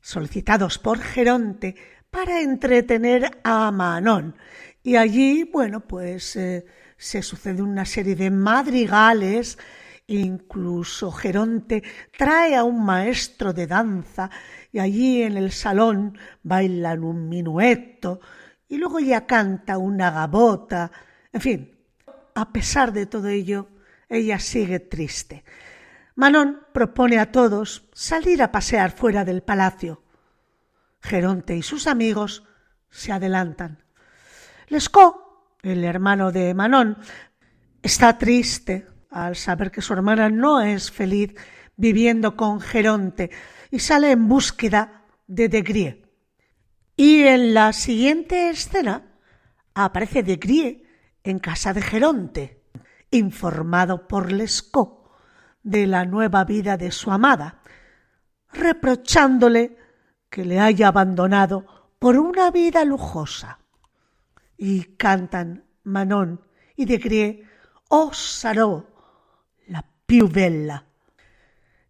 solicitados 0.00 0.78
por 0.78 0.98
Geronte 0.98 1.74
para 2.10 2.40
entretener 2.40 3.38
a 3.44 3.70
Manon. 3.70 4.34
Y 4.82 4.96
allí, 4.96 5.44
bueno, 5.44 5.80
pues 5.80 6.36
eh, 6.36 6.64
se 6.96 7.20
sucede 7.20 7.60
una 7.60 7.84
serie 7.84 8.16
de 8.16 8.30
madrigales, 8.30 9.58
incluso 10.06 11.12
Geronte 11.12 11.82
trae 12.16 12.56
a 12.56 12.64
un 12.64 12.82
maestro 12.82 13.52
de 13.52 13.66
danza 13.66 14.30
y 14.72 14.78
allí 14.78 15.20
en 15.20 15.36
el 15.36 15.52
salón 15.52 16.16
bailan 16.42 17.04
un 17.04 17.28
minueto 17.28 18.20
y 18.70 18.78
luego 18.78 19.00
ya 19.00 19.26
canta 19.26 19.76
una 19.76 20.10
gabota. 20.10 20.90
En 21.30 21.42
fin, 21.42 21.76
a 22.34 22.50
pesar 22.54 22.94
de 22.94 23.04
todo 23.04 23.28
ello, 23.28 23.68
ella 24.08 24.38
sigue 24.38 24.80
triste. 24.80 25.44
Manon 26.14 26.60
propone 26.72 27.18
a 27.18 27.30
todos 27.30 27.88
salir 27.92 28.42
a 28.42 28.52
pasear 28.52 28.90
fuera 28.90 29.24
del 29.24 29.42
palacio. 29.42 30.02
Geronte 31.00 31.56
y 31.56 31.62
sus 31.62 31.86
amigos 31.86 32.44
se 32.90 33.12
adelantan. 33.12 33.84
Lescaut, 34.68 35.16
el 35.62 35.84
hermano 35.84 36.32
de 36.32 36.54
Manon, 36.54 36.96
está 37.82 38.16
triste 38.18 38.86
al 39.10 39.36
saber 39.36 39.70
que 39.70 39.82
su 39.82 39.92
hermana 39.92 40.28
no 40.28 40.60
es 40.60 40.90
feliz 40.90 41.34
viviendo 41.76 42.36
con 42.36 42.60
Geronte 42.60 43.30
y 43.70 43.78
sale 43.78 44.10
en 44.12 44.28
búsqueda 44.28 45.04
de 45.26 45.48
Degrie. 45.48 46.02
Y 46.96 47.22
en 47.24 47.52
la 47.52 47.72
siguiente 47.72 48.48
escena 48.48 49.18
aparece 49.74 50.22
Degrie 50.22 50.84
en 51.22 51.38
casa 51.38 51.74
de 51.74 51.82
Geronte 51.82 52.65
informado 53.10 54.06
por 54.08 54.32
Lescaut 54.32 55.10
de 55.62 55.86
la 55.86 56.04
nueva 56.04 56.44
vida 56.44 56.76
de 56.76 56.90
su 56.90 57.10
amada, 57.10 57.60
reprochándole 58.52 59.76
que 60.30 60.44
le 60.44 60.60
haya 60.60 60.88
abandonado 60.88 61.66
por 61.98 62.18
una 62.18 62.50
vida 62.50 62.84
lujosa. 62.84 63.58
Y 64.56 64.96
cantan 64.96 65.64
Manon 65.84 66.40
y 66.76 66.84
de 66.84 66.98
Grie, 66.98 67.44
oh 67.88 68.12
Saró, 68.12 68.86
la 69.66 69.84
più 70.06 70.28
bella. 70.28 70.84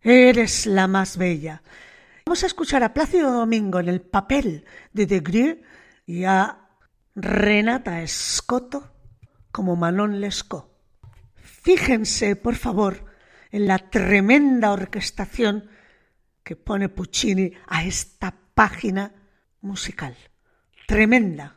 Eres 0.00 0.66
la 0.66 0.86
más 0.86 1.16
bella, 1.16 1.62
Vamos 2.28 2.42
a 2.42 2.46
escuchar 2.46 2.82
a 2.82 2.92
Plácido 2.92 3.30
Domingo 3.30 3.78
en 3.78 3.88
el 3.88 4.00
papel 4.00 4.64
de 4.92 5.06
De 5.06 5.20
Grue 5.20 5.62
y 6.06 6.24
a 6.24 6.58
Renata 7.14 8.02
Escoto 8.02 8.90
como 9.52 9.76
Manon 9.76 10.20
Lescaut. 10.20 10.75
Fíjense, 11.66 12.36
por 12.36 12.54
favor, 12.54 13.04
en 13.50 13.66
la 13.66 13.78
tremenda 13.78 14.70
orquestación 14.70 15.68
que 16.44 16.54
pone 16.54 16.88
Puccini 16.88 17.50
a 17.66 17.82
esta 17.82 18.32
página 18.54 19.12
musical. 19.62 20.16
Tremenda. 20.86 21.56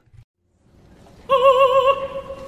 Oh, 1.27 2.47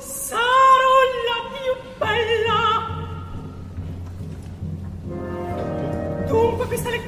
la 6.89 7.01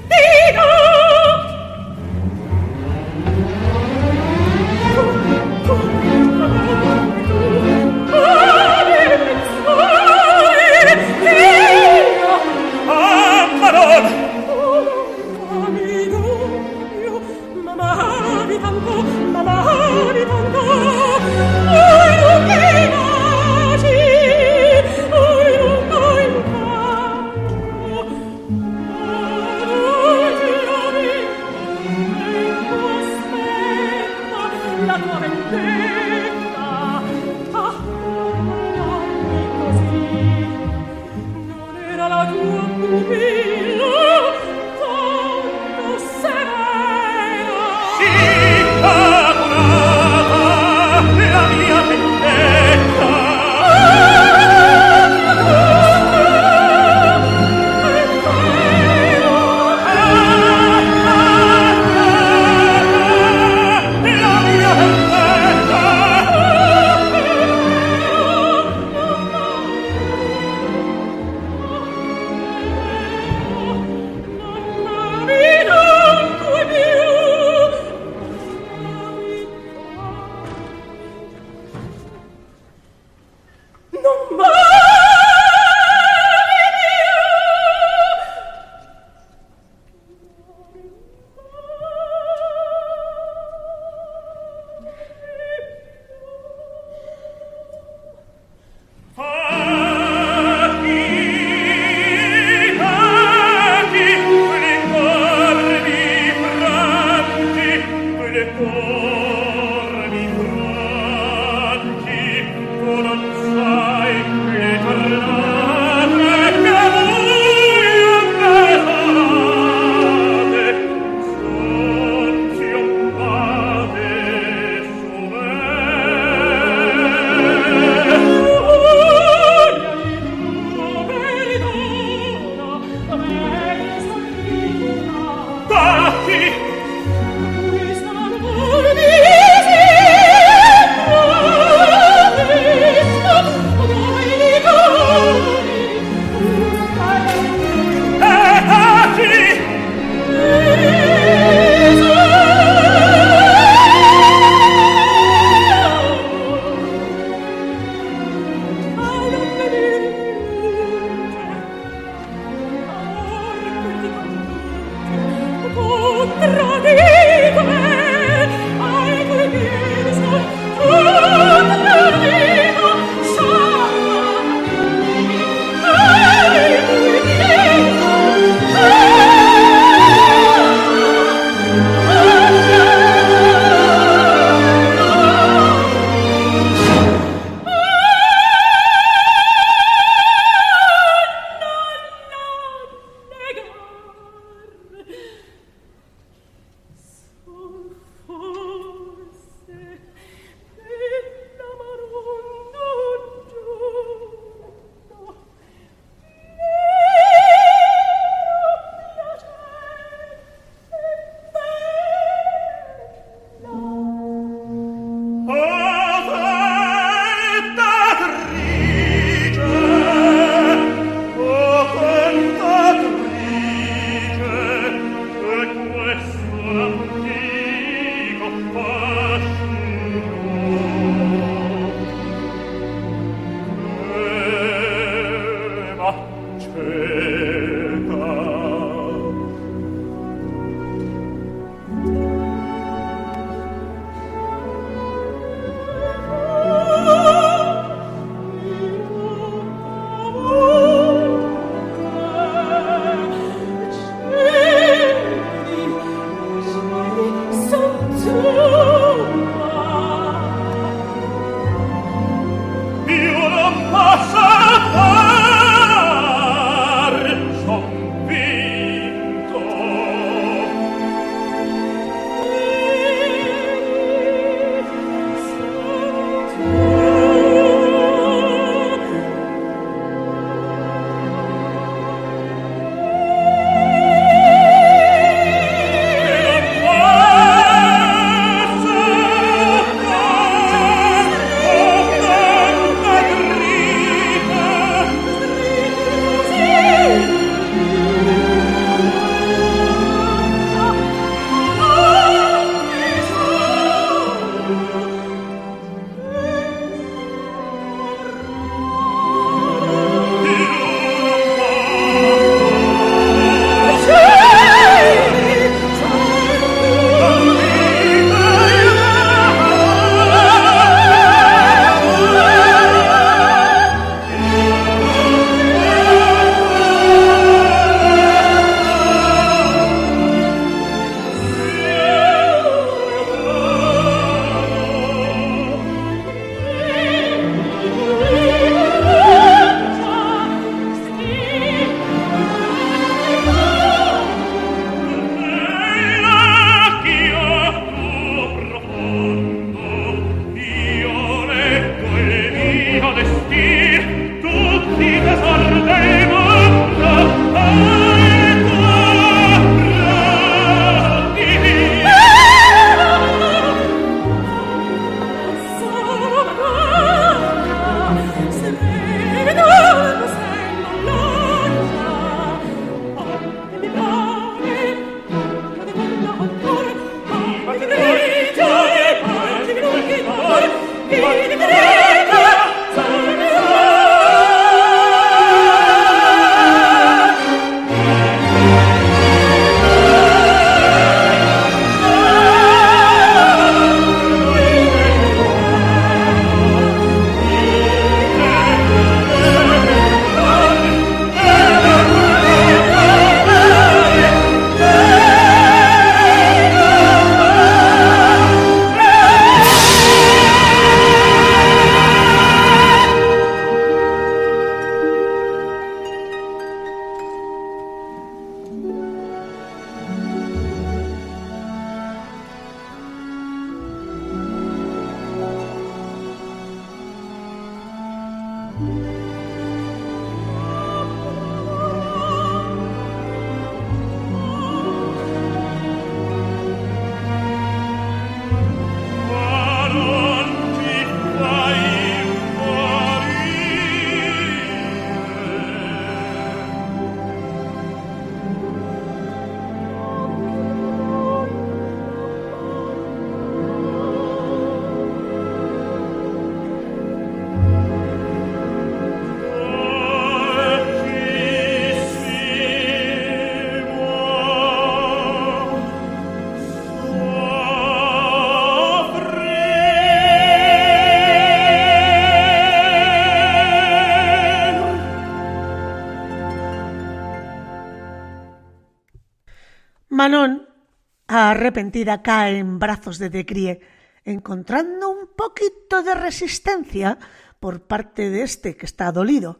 arrepentida 481.27 482.21
cae 482.21 482.59
en 482.59 482.79
brazos 482.79 483.17
de 483.17 483.29
Degrie, 483.29 483.81
encontrando 484.23 485.09
un 485.09 485.29
poquito 485.35 486.01
de 486.01 486.13
resistencia 486.13 487.17
por 487.59 487.83
parte 487.83 488.29
de 488.29 488.43
este 488.43 488.77
que 488.77 488.85
está 488.85 489.11
dolido. 489.11 489.59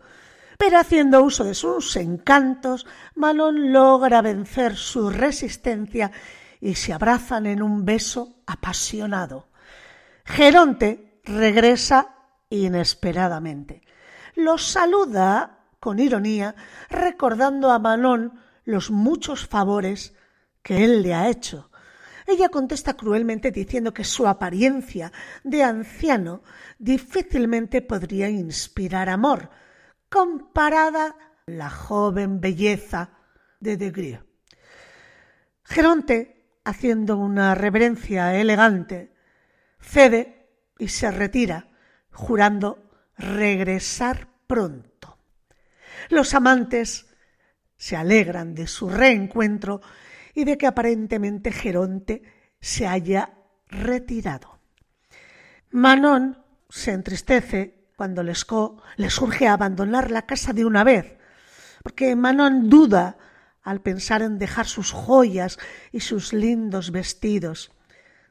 Pero 0.57 0.80
haciendo 0.80 1.24
uso 1.24 1.43
de 1.43 1.53
sus 1.53 1.95
encantos, 1.95 2.86
Manon 3.16 3.74
logra 3.74 4.22
vencer 4.22 4.76
su 4.76 5.09
resistencia 5.09 6.11
y 6.61 6.76
se 6.76 6.93
abrazan 6.93 7.45
en 7.45 7.61
un 7.61 7.84
beso 7.84 8.41
apasionado. 8.45 9.49
Geronte 10.26 11.20
regresa 11.26 12.16
inesperadamente. 12.49 13.82
Los 14.36 14.64
saluda 14.66 15.59
con 15.80 15.99
ironía, 15.99 16.55
recordando 16.89 17.72
a 17.72 17.80
Manon 17.80 18.39
los 18.64 18.91
muchos 18.91 19.45
favores 19.45 20.16
que 20.64 20.84
él 20.84 21.03
le 21.03 21.14
ha 21.14 21.30
hecho. 21.30 21.70
Ella 22.26 22.49
contesta 22.49 22.93
cruelmente 22.93 23.51
diciendo 23.51 23.93
que 23.93 24.05
su 24.05 24.28
apariencia 24.28 25.11
de 25.43 25.61
anciano 25.61 26.41
difícilmente 26.80 27.82
podría 27.82 28.30
inspirar 28.30 29.09
amor, 29.09 29.49
comparada 30.09 31.16
la 31.45 31.70
joven 31.70 32.39
belleza 32.39 33.11
de 33.59 33.76
Degris. 33.76 34.20
Geronte, 35.66 36.59
haciendo 36.64 37.18
una 37.18 37.55
reverencia 37.55 38.36
elegante, 38.36 39.14
cede 39.80 40.49
y 40.80 40.88
se 40.88 41.11
retira, 41.11 41.68
jurando 42.11 42.89
regresar 43.18 44.30
pronto. 44.47 45.18
Los 46.09 46.34
amantes 46.34 47.07
se 47.76 47.95
alegran 47.97 48.55
de 48.55 48.68
su 48.68 48.89
reencuentro 48.89 49.82
y 50.34 50.46
de 50.46 50.58
que 50.58 50.68
aparentemente 50.68 51.52
Geronte 51.52 52.24
se 52.60 52.88
haya 52.88 53.34
retirado. 53.68 54.60
Manon 55.72 56.38
se 56.70 56.92
entristece 56.92 57.88
cuando 57.96 58.24
Lescaut 58.24 58.82
le 58.98 59.10
surge 59.10 59.48
abandonar 59.48 60.12
la 60.12 60.26
casa 60.26 60.54
de 60.54 60.66
una 60.66 60.84
vez, 60.84 61.18
porque 61.84 62.16
Manon 62.16 62.70
duda 62.70 63.18
al 63.62 63.82
pensar 63.82 64.22
en 64.22 64.40
dejar 64.40 64.66
sus 64.66 64.92
joyas 64.92 65.58
y 65.92 66.02
sus 66.02 66.34
lindos 66.34 66.92
vestidos. 66.92 67.72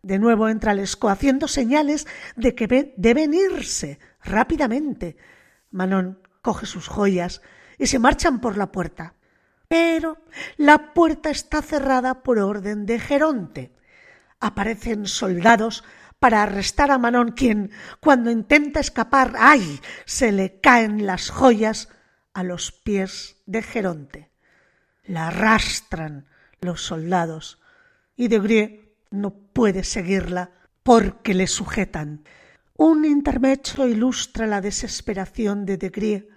De 0.02 0.18
nuevo 0.18 0.48
entra 0.48 0.74
Lescaut 0.74 1.12
haciendo 1.12 1.48
señales 1.48 2.06
de 2.36 2.54
que 2.54 2.94
deben 2.96 3.34
irse 3.34 3.98
rápidamente. 4.22 5.16
Manon 5.70 6.20
coge 6.42 6.66
sus 6.66 6.88
joyas 6.88 7.40
y 7.78 7.86
se 7.86 7.98
marchan 7.98 8.40
por 8.40 8.56
la 8.56 8.72
puerta. 8.72 9.14
Pero 9.72 10.18
la 10.58 10.92
puerta 10.92 11.30
está 11.30 11.62
cerrada 11.62 12.22
por 12.22 12.38
orden 12.38 12.84
de 12.84 12.98
Geronte. 12.98 13.72
Aparecen 14.38 15.06
soldados 15.06 15.82
para 16.18 16.42
arrestar 16.42 16.90
a 16.90 16.98
Manon, 16.98 17.30
quien, 17.30 17.70
cuando 17.98 18.30
intenta 18.30 18.80
escapar, 18.80 19.32
¡ay! 19.38 19.80
se 20.04 20.30
le 20.30 20.60
caen 20.60 21.06
las 21.06 21.30
joyas 21.30 21.88
a 22.34 22.42
los 22.42 22.70
pies 22.70 23.36
de 23.46 23.62
Geronte. 23.62 24.30
La 25.04 25.28
arrastran 25.28 26.26
los 26.60 26.82
soldados 26.82 27.58
y 28.14 28.28
de 28.28 28.94
no 29.10 29.32
puede 29.32 29.84
seguirla 29.84 30.50
porque 30.82 31.32
le 31.32 31.46
sujetan. 31.46 32.24
Un 32.76 33.06
intermecho 33.06 33.86
ilustra 33.86 34.46
la 34.46 34.60
desesperación 34.60 35.64
de 35.64 35.78
Degrie, 35.78 36.28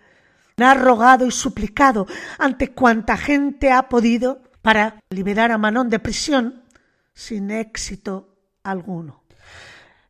ha 0.63 0.73
rogado 0.73 1.25
y 1.25 1.31
suplicado 1.31 2.07
ante 2.37 2.71
cuanta 2.71 3.17
gente 3.17 3.71
ha 3.71 3.89
podido 3.89 4.41
para 4.61 5.01
liberar 5.09 5.51
a 5.51 5.57
Manon 5.57 5.89
de 5.89 5.99
prisión 5.99 6.63
sin 7.13 7.51
éxito 7.51 8.37
alguno. 8.63 9.23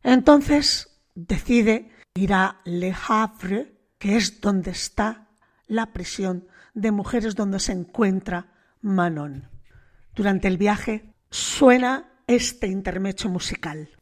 Entonces 0.02 1.00
decide 1.14 1.90
ir 2.14 2.32
a 2.32 2.60
Le 2.64 2.94
Havre, 3.08 3.72
que 3.98 4.16
es 4.16 4.40
donde 4.40 4.70
está 4.70 5.28
la 5.66 5.92
prisión 5.92 6.46
de 6.74 6.92
mujeres 6.92 7.34
donde 7.34 7.58
se 7.58 7.72
encuentra 7.72 8.52
Manon. 8.80 9.48
Durante 10.14 10.48
el 10.48 10.58
viaje 10.58 11.14
suena 11.30 12.12
este 12.26 12.68
intermecho 12.68 13.28
musical. 13.28 13.95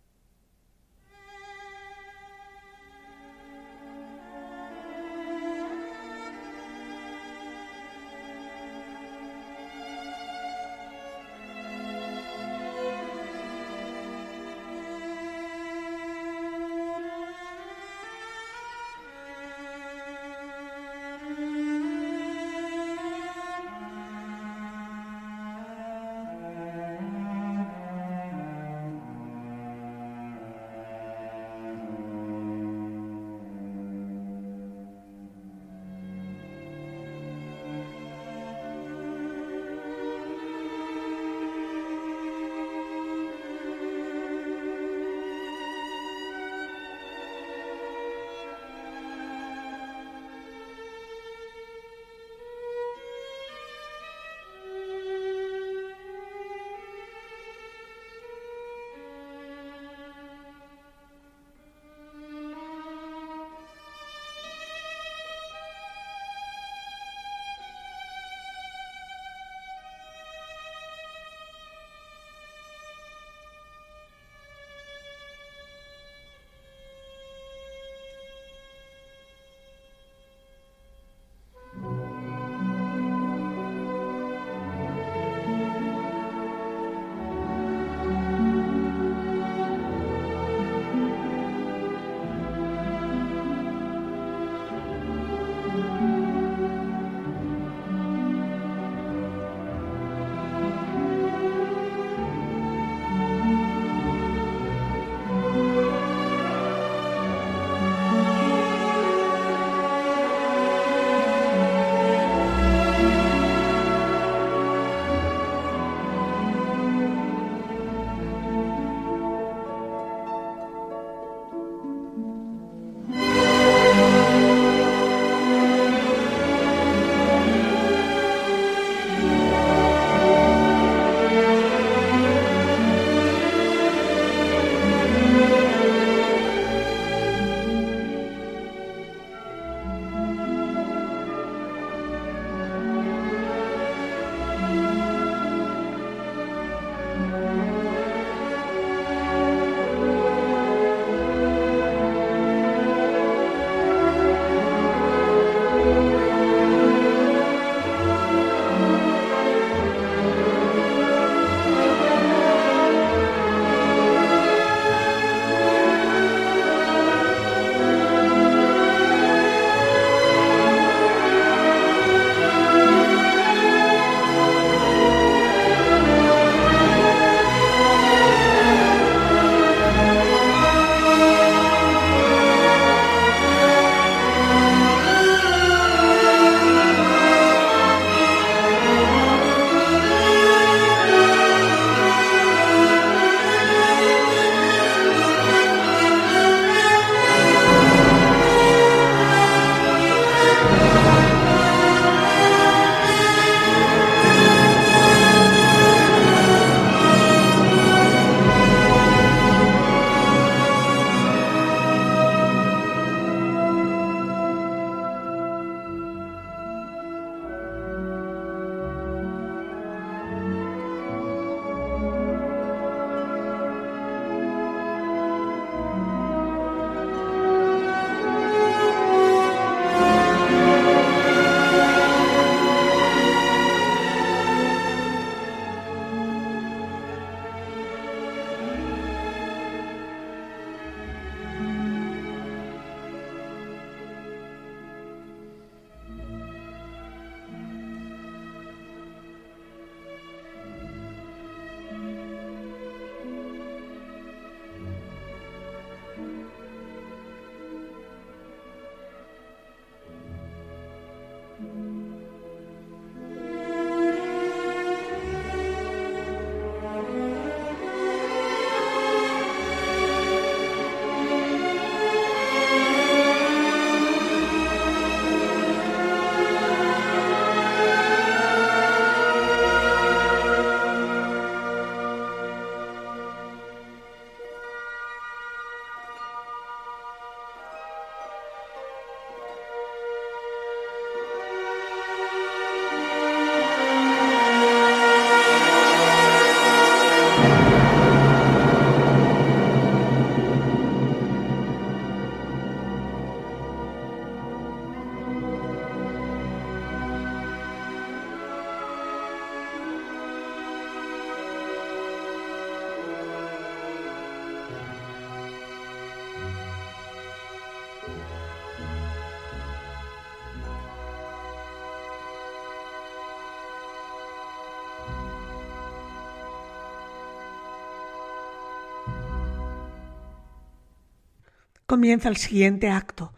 Comienza 331.94 332.28
el 332.28 332.36
siguiente 332.38 332.90
acto. 332.90 333.32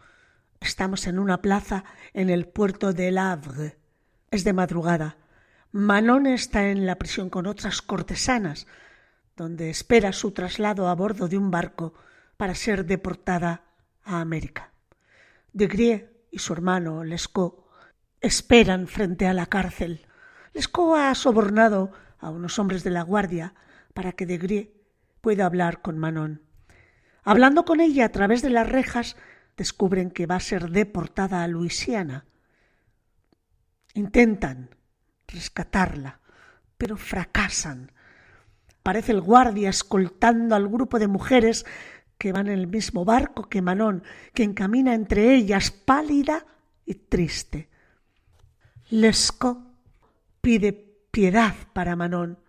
Estamos 0.61 1.05
en 1.05 1.19
una 1.19 1.43
plaza 1.43 1.83
en 2.11 2.31
el 2.31 2.47
puerto 2.47 2.91
de 2.91 3.15
Havre. 3.15 3.77
Es 4.31 4.43
de 4.45 4.51
madrugada. 4.51 5.17
Manon 5.71 6.25
está 6.25 6.67
en 6.69 6.87
la 6.87 6.95
prisión 6.95 7.29
con 7.29 7.45
otras 7.45 7.83
cortesanas, 7.83 8.65
donde 9.35 9.69
espera 9.69 10.11
su 10.11 10.31
traslado 10.31 10.87
a 10.87 10.95
bordo 10.95 11.27
de 11.27 11.37
un 11.37 11.51
barco 11.51 11.93
para 12.35 12.55
ser 12.55 12.87
deportada 12.87 13.61
a 14.03 14.21
América. 14.21 14.71
De 15.53 15.67
Grie 15.67 16.25
y 16.31 16.39
su 16.39 16.51
hermano 16.51 17.03
Lescaut 17.03 17.63
esperan 18.21 18.87
frente 18.87 19.27
a 19.27 19.35
la 19.35 19.45
cárcel. 19.45 20.07
Lescaut 20.55 20.97
ha 20.97 21.13
sobornado 21.13 21.91
a 22.17 22.31
unos 22.31 22.57
hombres 22.57 22.83
de 22.83 22.89
la 22.89 23.03
guardia 23.03 23.53
para 23.93 24.13
que 24.13 24.25
de 24.25 24.39
Grie 24.39 24.73
pueda 25.21 25.45
hablar 25.45 25.83
con 25.83 25.99
Manon. 25.99 26.46
Hablando 27.29 27.65
con 27.65 27.81
ella 27.81 28.05
a 28.05 28.09
través 28.13 28.41
de 28.41 28.49
las 28.49 28.69
rejas, 28.69 29.17
descubren 29.57 30.11
que 30.11 30.27
va 30.27 30.35
a 30.35 30.39
ser 30.39 30.69
deportada 30.69 31.43
a 31.43 31.47
Luisiana. 31.49 32.23
Intentan 33.95 34.69
rescatarla, 35.27 36.21
pero 36.77 36.95
fracasan. 36.95 37.91
Parece 38.81 39.11
el 39.11 39.19
guardia 39.19 39.69
escoltando 39.69 40.55
al 40.55 40.69
grupo 40.69 40.99
de 40.99 41.09
mujeres 41.09 41.65
que 42.17 42.31
van 42.31 42.47
en 42.47 42.59
el 42.59 42.67
mismo 42.67 43.03
barco 43.03 43.49
que 43.49 43.61
Manon, 43.61 44.03
que 44.33 44.43
encamina 44.43 44.93
entre 44.93 45.35
ellas 45.35 45.69
pálida 45.69 46.45
y 46.85 46.93
triste. 46.93 47.67
Lescaut 48.89 49.67
pide 50.39 50.71
piedad 51.11 51.55
para 51.73 51.97
Manon, 51.97 52.39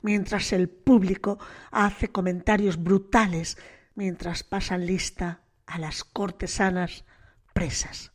mientras 0.00 0.52
el 0.52 0.68
público 0.68 1.40
hace 1.72 2.12
comentarios 2.12 2.80
brutales 2.80 3.58
mientras 3.98 4.44
pasan 4.44 4.86
lista 4.86 5.40
a 5.66 5.76
las 5.76 6.04
cortesanas 6.04 7.04
presas. 7.52 8.12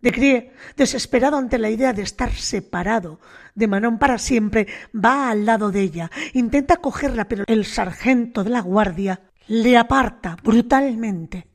De 0.00 0.10
Crie, 0.10 0.52
desesperado 0.76 1.36
ante 1.36 1.58
la 1.58 1.70
idea 1.70 1.92
de 1.92 2.02
estar 2.02 2.32
separado 2.32 3.20
de 3.54 3.68
Manon 3.68 4.00
para 4.00 4.18
siempre, 4.18 4.66
va 4.92 5.30
al 5.30 5.46
lado 5.46 5.70
de 5.70 5.80
ella, 5.80 6.10
intenta 6.32 6.78
cogerla, 6.78 7.28
pero 7.28 7.44
el 7.46 7.64
sargento 7.64 8.42
de 8.42 8.50
la 8.50 8.62
guardia 8.62 9.20
le 9.46 9.78
aparta 9.78 10.36
brutalmente. 10.42 11.46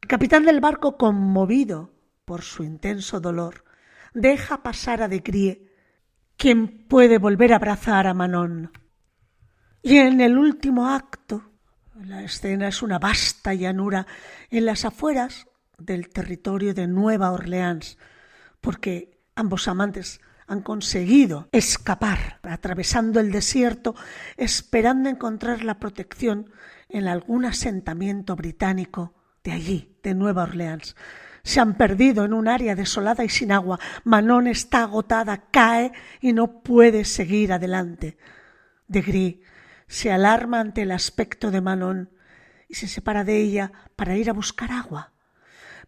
El 0.00 0.08
capitán 0.08 0.44
del 0.44 0.60
barco, 0.60 0.96
conmovido 0.96 1.94
por 2.24 2.42
su 2.42 2.64
intenso 2.64 3.20
dolor, 3.20 3.64
deja 4.14 4.64
pasar 4.64 5.00
a 5.00 5.06
De 5.06 5.22
Crie, 5.22 5.70
quien 6.36 6.88
puede 6.88 7.18
volver 7.18 7.52
a 7.52 7.56
abrazar 7.56 8.08
a 8.08 8.14
Manon. 8.14 8.72
Y 9.80 9.98
en 9.98 10.20
el 10.20 10.36
último 10.36 10.88
acto, 10.88 11.51
la 12.00 12.22
escena 12.22 12.68
es 12.68 12.82
una 12.82 12.98
vasta 12.98 13.54
llanura 13.54 14.06
en 14.50 14.66
las 14.66 14.84
afueras 14.84 15.46
del 15.78 16.08
territorio 16.08 16.74
de 16.74 16.86
Nueva 16.86 17.32
Orleans, 17.32 17.98
porque 18.60 19.20
ambos 19.34 19.68
amantes 19.68 20.20
han 20.46 20.62
conseguido 20.62 21.48
escapar 21.52 22.40
atravesando 22.42 23.20
el 23.20 23.30
desierto 23.30 23.94
esperando 24.36 25.08
encontrar 25.08 25.64
la 25.64 25.78
protección 25.78 26.50
en 26.88 27.08
algún 27.08 27.44
asentamiento 27.44 28.36
británico 28.36 29.14
de 29.44 29.52
allí, 29.52 29.96
de 30.02 30.14
Nueva 30.14 30.44
Orleans. 30.44 30.96
Se 31.42 31.60
han 31.60 31.76
perdido 31.76 32.24
en 32.24 32.32
un 32.34 32.48
área 32.48 32.74
desolada 32.76 33.24
y 33.24 33.28
sin 33.28 33.50
agua. 33.50 33.80
Manon 34.04 34.46
está 34.46 34.82
agotada, 34.82 35.48
cae 35.50 35.92
y 36.20 36.32
no 36.32 36.62
puede 36.62 37.04
seguir 37.04 37.52
adelante. 37.52 38.16
De 38.86 39.00
Gris 39.00 39.36
se 39.92 40.10
alarma 40.10 40.58
ante 40.58 40.82
el 40.82 40.90
aspecto 40.90 41.50
de 41.50 41.60
Manon 41.60 42.08
y 42.66 42.76
se 42.76 42.88
separa 42.88 43.24
de 43.24 43.36
ella 43.42 43.72
para 43.94 44.16
ir 44.16 44.30
a 44.30 44.32
buscar 44.32 44.72
agua. 44.72 45.12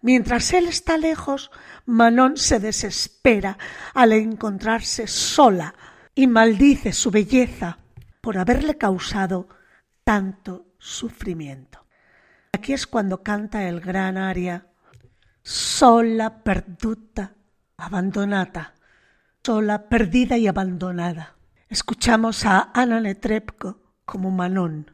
Mientras 0.02 0.52
él 0.52 0.66
está 0.66 0.98
lejos, 0.98 1.50
Manon 1.86 2.36
se 2.36 2.60
desespera 2.60 3.56
al 3.94 4.12
encontrarse 4.12 5.06
sola 5.06 5.74
y 6.14 6.26
maldice 6.26 6.92
su 6.92 7.10
belleza 7.10 7.78
por 8.20 8.36
haberle 8.36 8.76
causado 8.76 9.48
tanto 10.04 10.66
sufrimiento. 10.76 11.86
Aquí 12.52 12.74
es 12.74 12.86
cuando 12.86 13.22
canta 13.22 13.66
el 13.66 13.80
gran 13.80 14.18
aria 14.18 14.66
Sola 15.42 16.42
perduta, 16.42 17.36
abandonada, 17.78 18.74
sola 19.42 19.88
perdida 19.88 20.36
y 20.36 20.46
abandonada. 20.46 21.36
Escuchamos 21.70 22.44
a 22.44 22.70
Ana 22.74 23.00
Netrebko 23.00 23.83
como 24.04 24.30
Manon. 24.30 24.90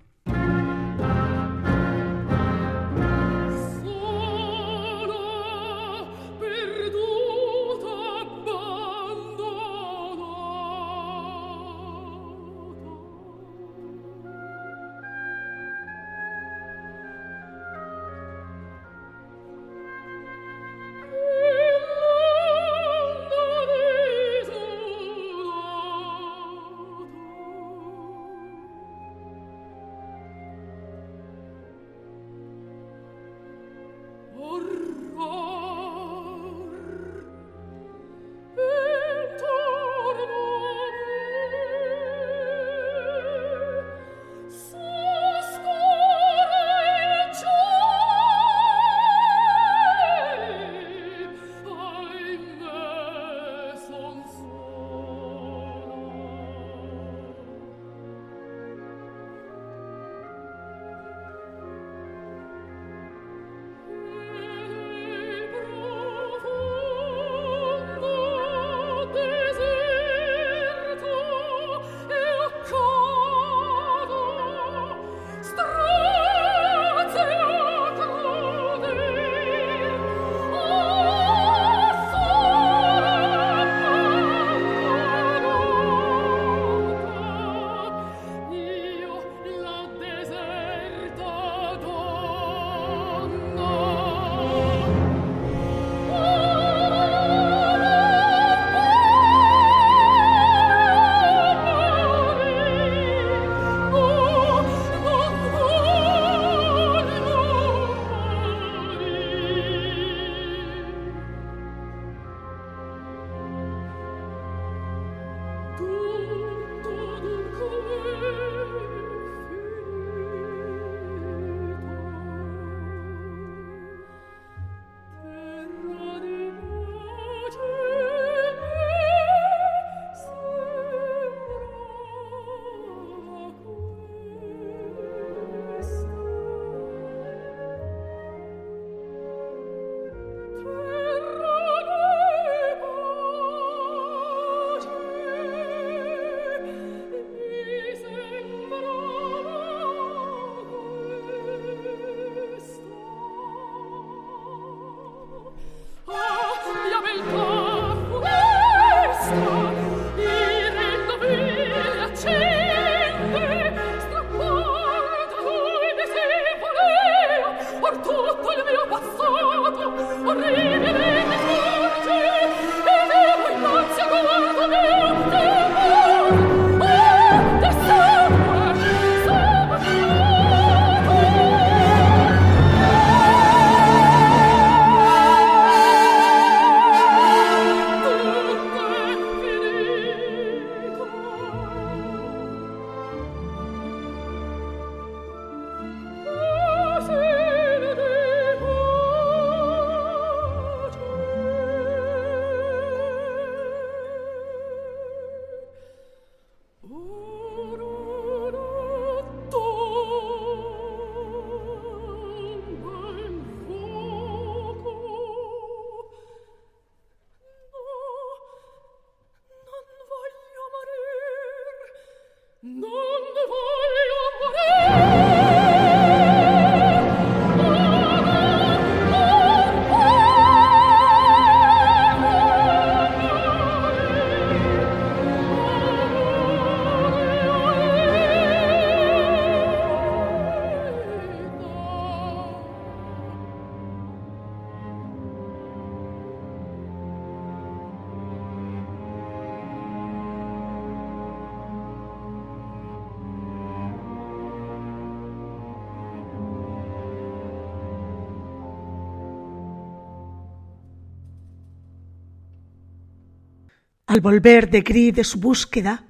Al 264.10 264.20
volver 264.20 264.68
de 264.70 264.80
Gris 264.80 265.14
de 265.14 265.22
su 265.22 265.38
búsqueda, 265.38 266.04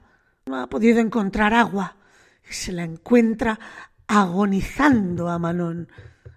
no 0.47 0.57
ha 0.59 0.71
podido 0.71 1.01
encontrar 1.01 1.53
agua 1.53 1.99
y 2.49 2.55
se 2.55 2.73
la 2.73 2.83
encuentra 2.83 3.61
agonizando 4.07 5.29
a 5.29 5.39
Manon. 5.39 5.87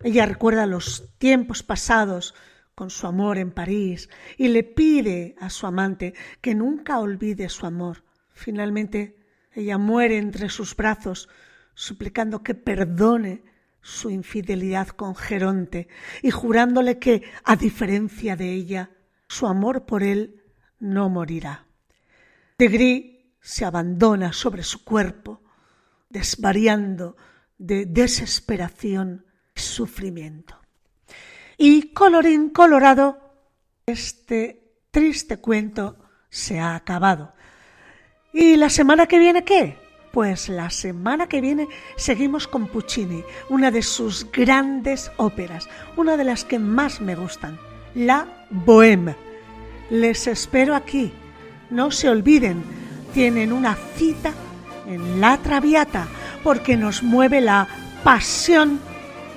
Ella 0.04 0.26
recuerda 0.26 0.66
los 0.66 1.16
tiempos 1.20 1.64
pasados 1.64 2.36
con 2.76 2.90
su 2.90 3.08
amor 3.08 3.38
en 3.38 3.52
París 3.52 4.10
y 4.36 4.50
le 4.50 4.64
pide 4.64 5.38
a 5.40 5.50
su 5.50 5.66
amante 5.66 6.14
que 6.42 6.54
nunca 6.54 7.00
olvide 7.00 7.48
su 7.48 7.66
amor. 7.66 8.04
Finalmente, 8.34 9.16
ella 9.54 9.78
muere 9.78 10.18
entre 10.18 10.50
sus 10.50 10.76
brazos, 10.76 11.30
suplicando 11.76 12.44
que 12.44 12.56
perdone 12.56 13.42
su 13.82 14.10
infidelidad 14.10 14.90
con 14.90 15.16
Geronte 15.16 15.88
y 16.22 16.30
jurándole 16.30 17.00
que, 17.00 17.24
a 17.46 17.56
diferencia 17.56 18.36
de 18.36 18.52
ella, 18.52 18.90
su 19.30 19.48
amor 19.48 19.86
por 19.86 20.04
él 20.04 20.43
no 20.84 21.10
morirá. 21.10 21.66
Gris 22.60 23.06
se 23.42 23.66
abandona 23.66 24.34
sobre 24.34 24.64
su 24.64 24.84
cuerpo, 24.84 25.42
desvariando 26.10 27.16
de 27.58 27.86
desesperación 27.86 29.26
y 29.56 29.60
sufrimiento. 29.60 30.60
Y 31.58 31.94
colorín 31.94 32.50
colorado, 32.50 33.18
este 33.86 34.82
triste 34.92 35.38
cuento 35.38 35.98
se 36.30 36.60
ha 36.60 36.76
acabado. 36.76 37.34
¿Y 38.34 38.58
la 38.58 38.70
semana 38.70 39.08
que 39.08 39.20
viene 39.20 39.44
qué? 39.44 39.78
Pues 40.12 40.50
la 40.50 40.70
semana 40.70 41.28
que 41.28 41.42
viene 41.42 41.68
seguimos 41.96 42.48
con 42.48 42.68
Puccini, 42.68 43.24
una 43.50 43.72
de 43.72 43.82
sus 43.82 44.30
grandes 44.32 45.12
óperas, 45.18 45.70
una 45.98 46.18
de 46.18 46.24
las 46.24 46.44
que 46.44 46.60
más 46.60 47.02
me 47.02 47.16
gustan, 47.16 47.58
La 47.96 48.48
Bohème. 48.50 49.16
Les 49.94 50.26
espero 50.26 50.76
aquí. 50.76 51.14
No 51.70 51.92
se 51.92 52.10
olviden, 52.10 52.64
tienen 53.14 53.54
una 53.54 53.78
cita 53.96 54.34
en 54.88 55.22
La 55.22 55.38
Traviata 55.38 56.08
porque 56.44 56.76
nos 56.76 57.04
mueve 57.04 57.42
la 57.42 57.68
pasión 58.04 58.80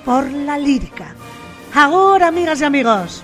por 0.03 0.31
la 0.31 0.57
lírica. 0.57 1.13
Ahora, 1.75 2.29
amigas 2.29 2.59
y 2.61 2.63
amigos. 2.63 3.23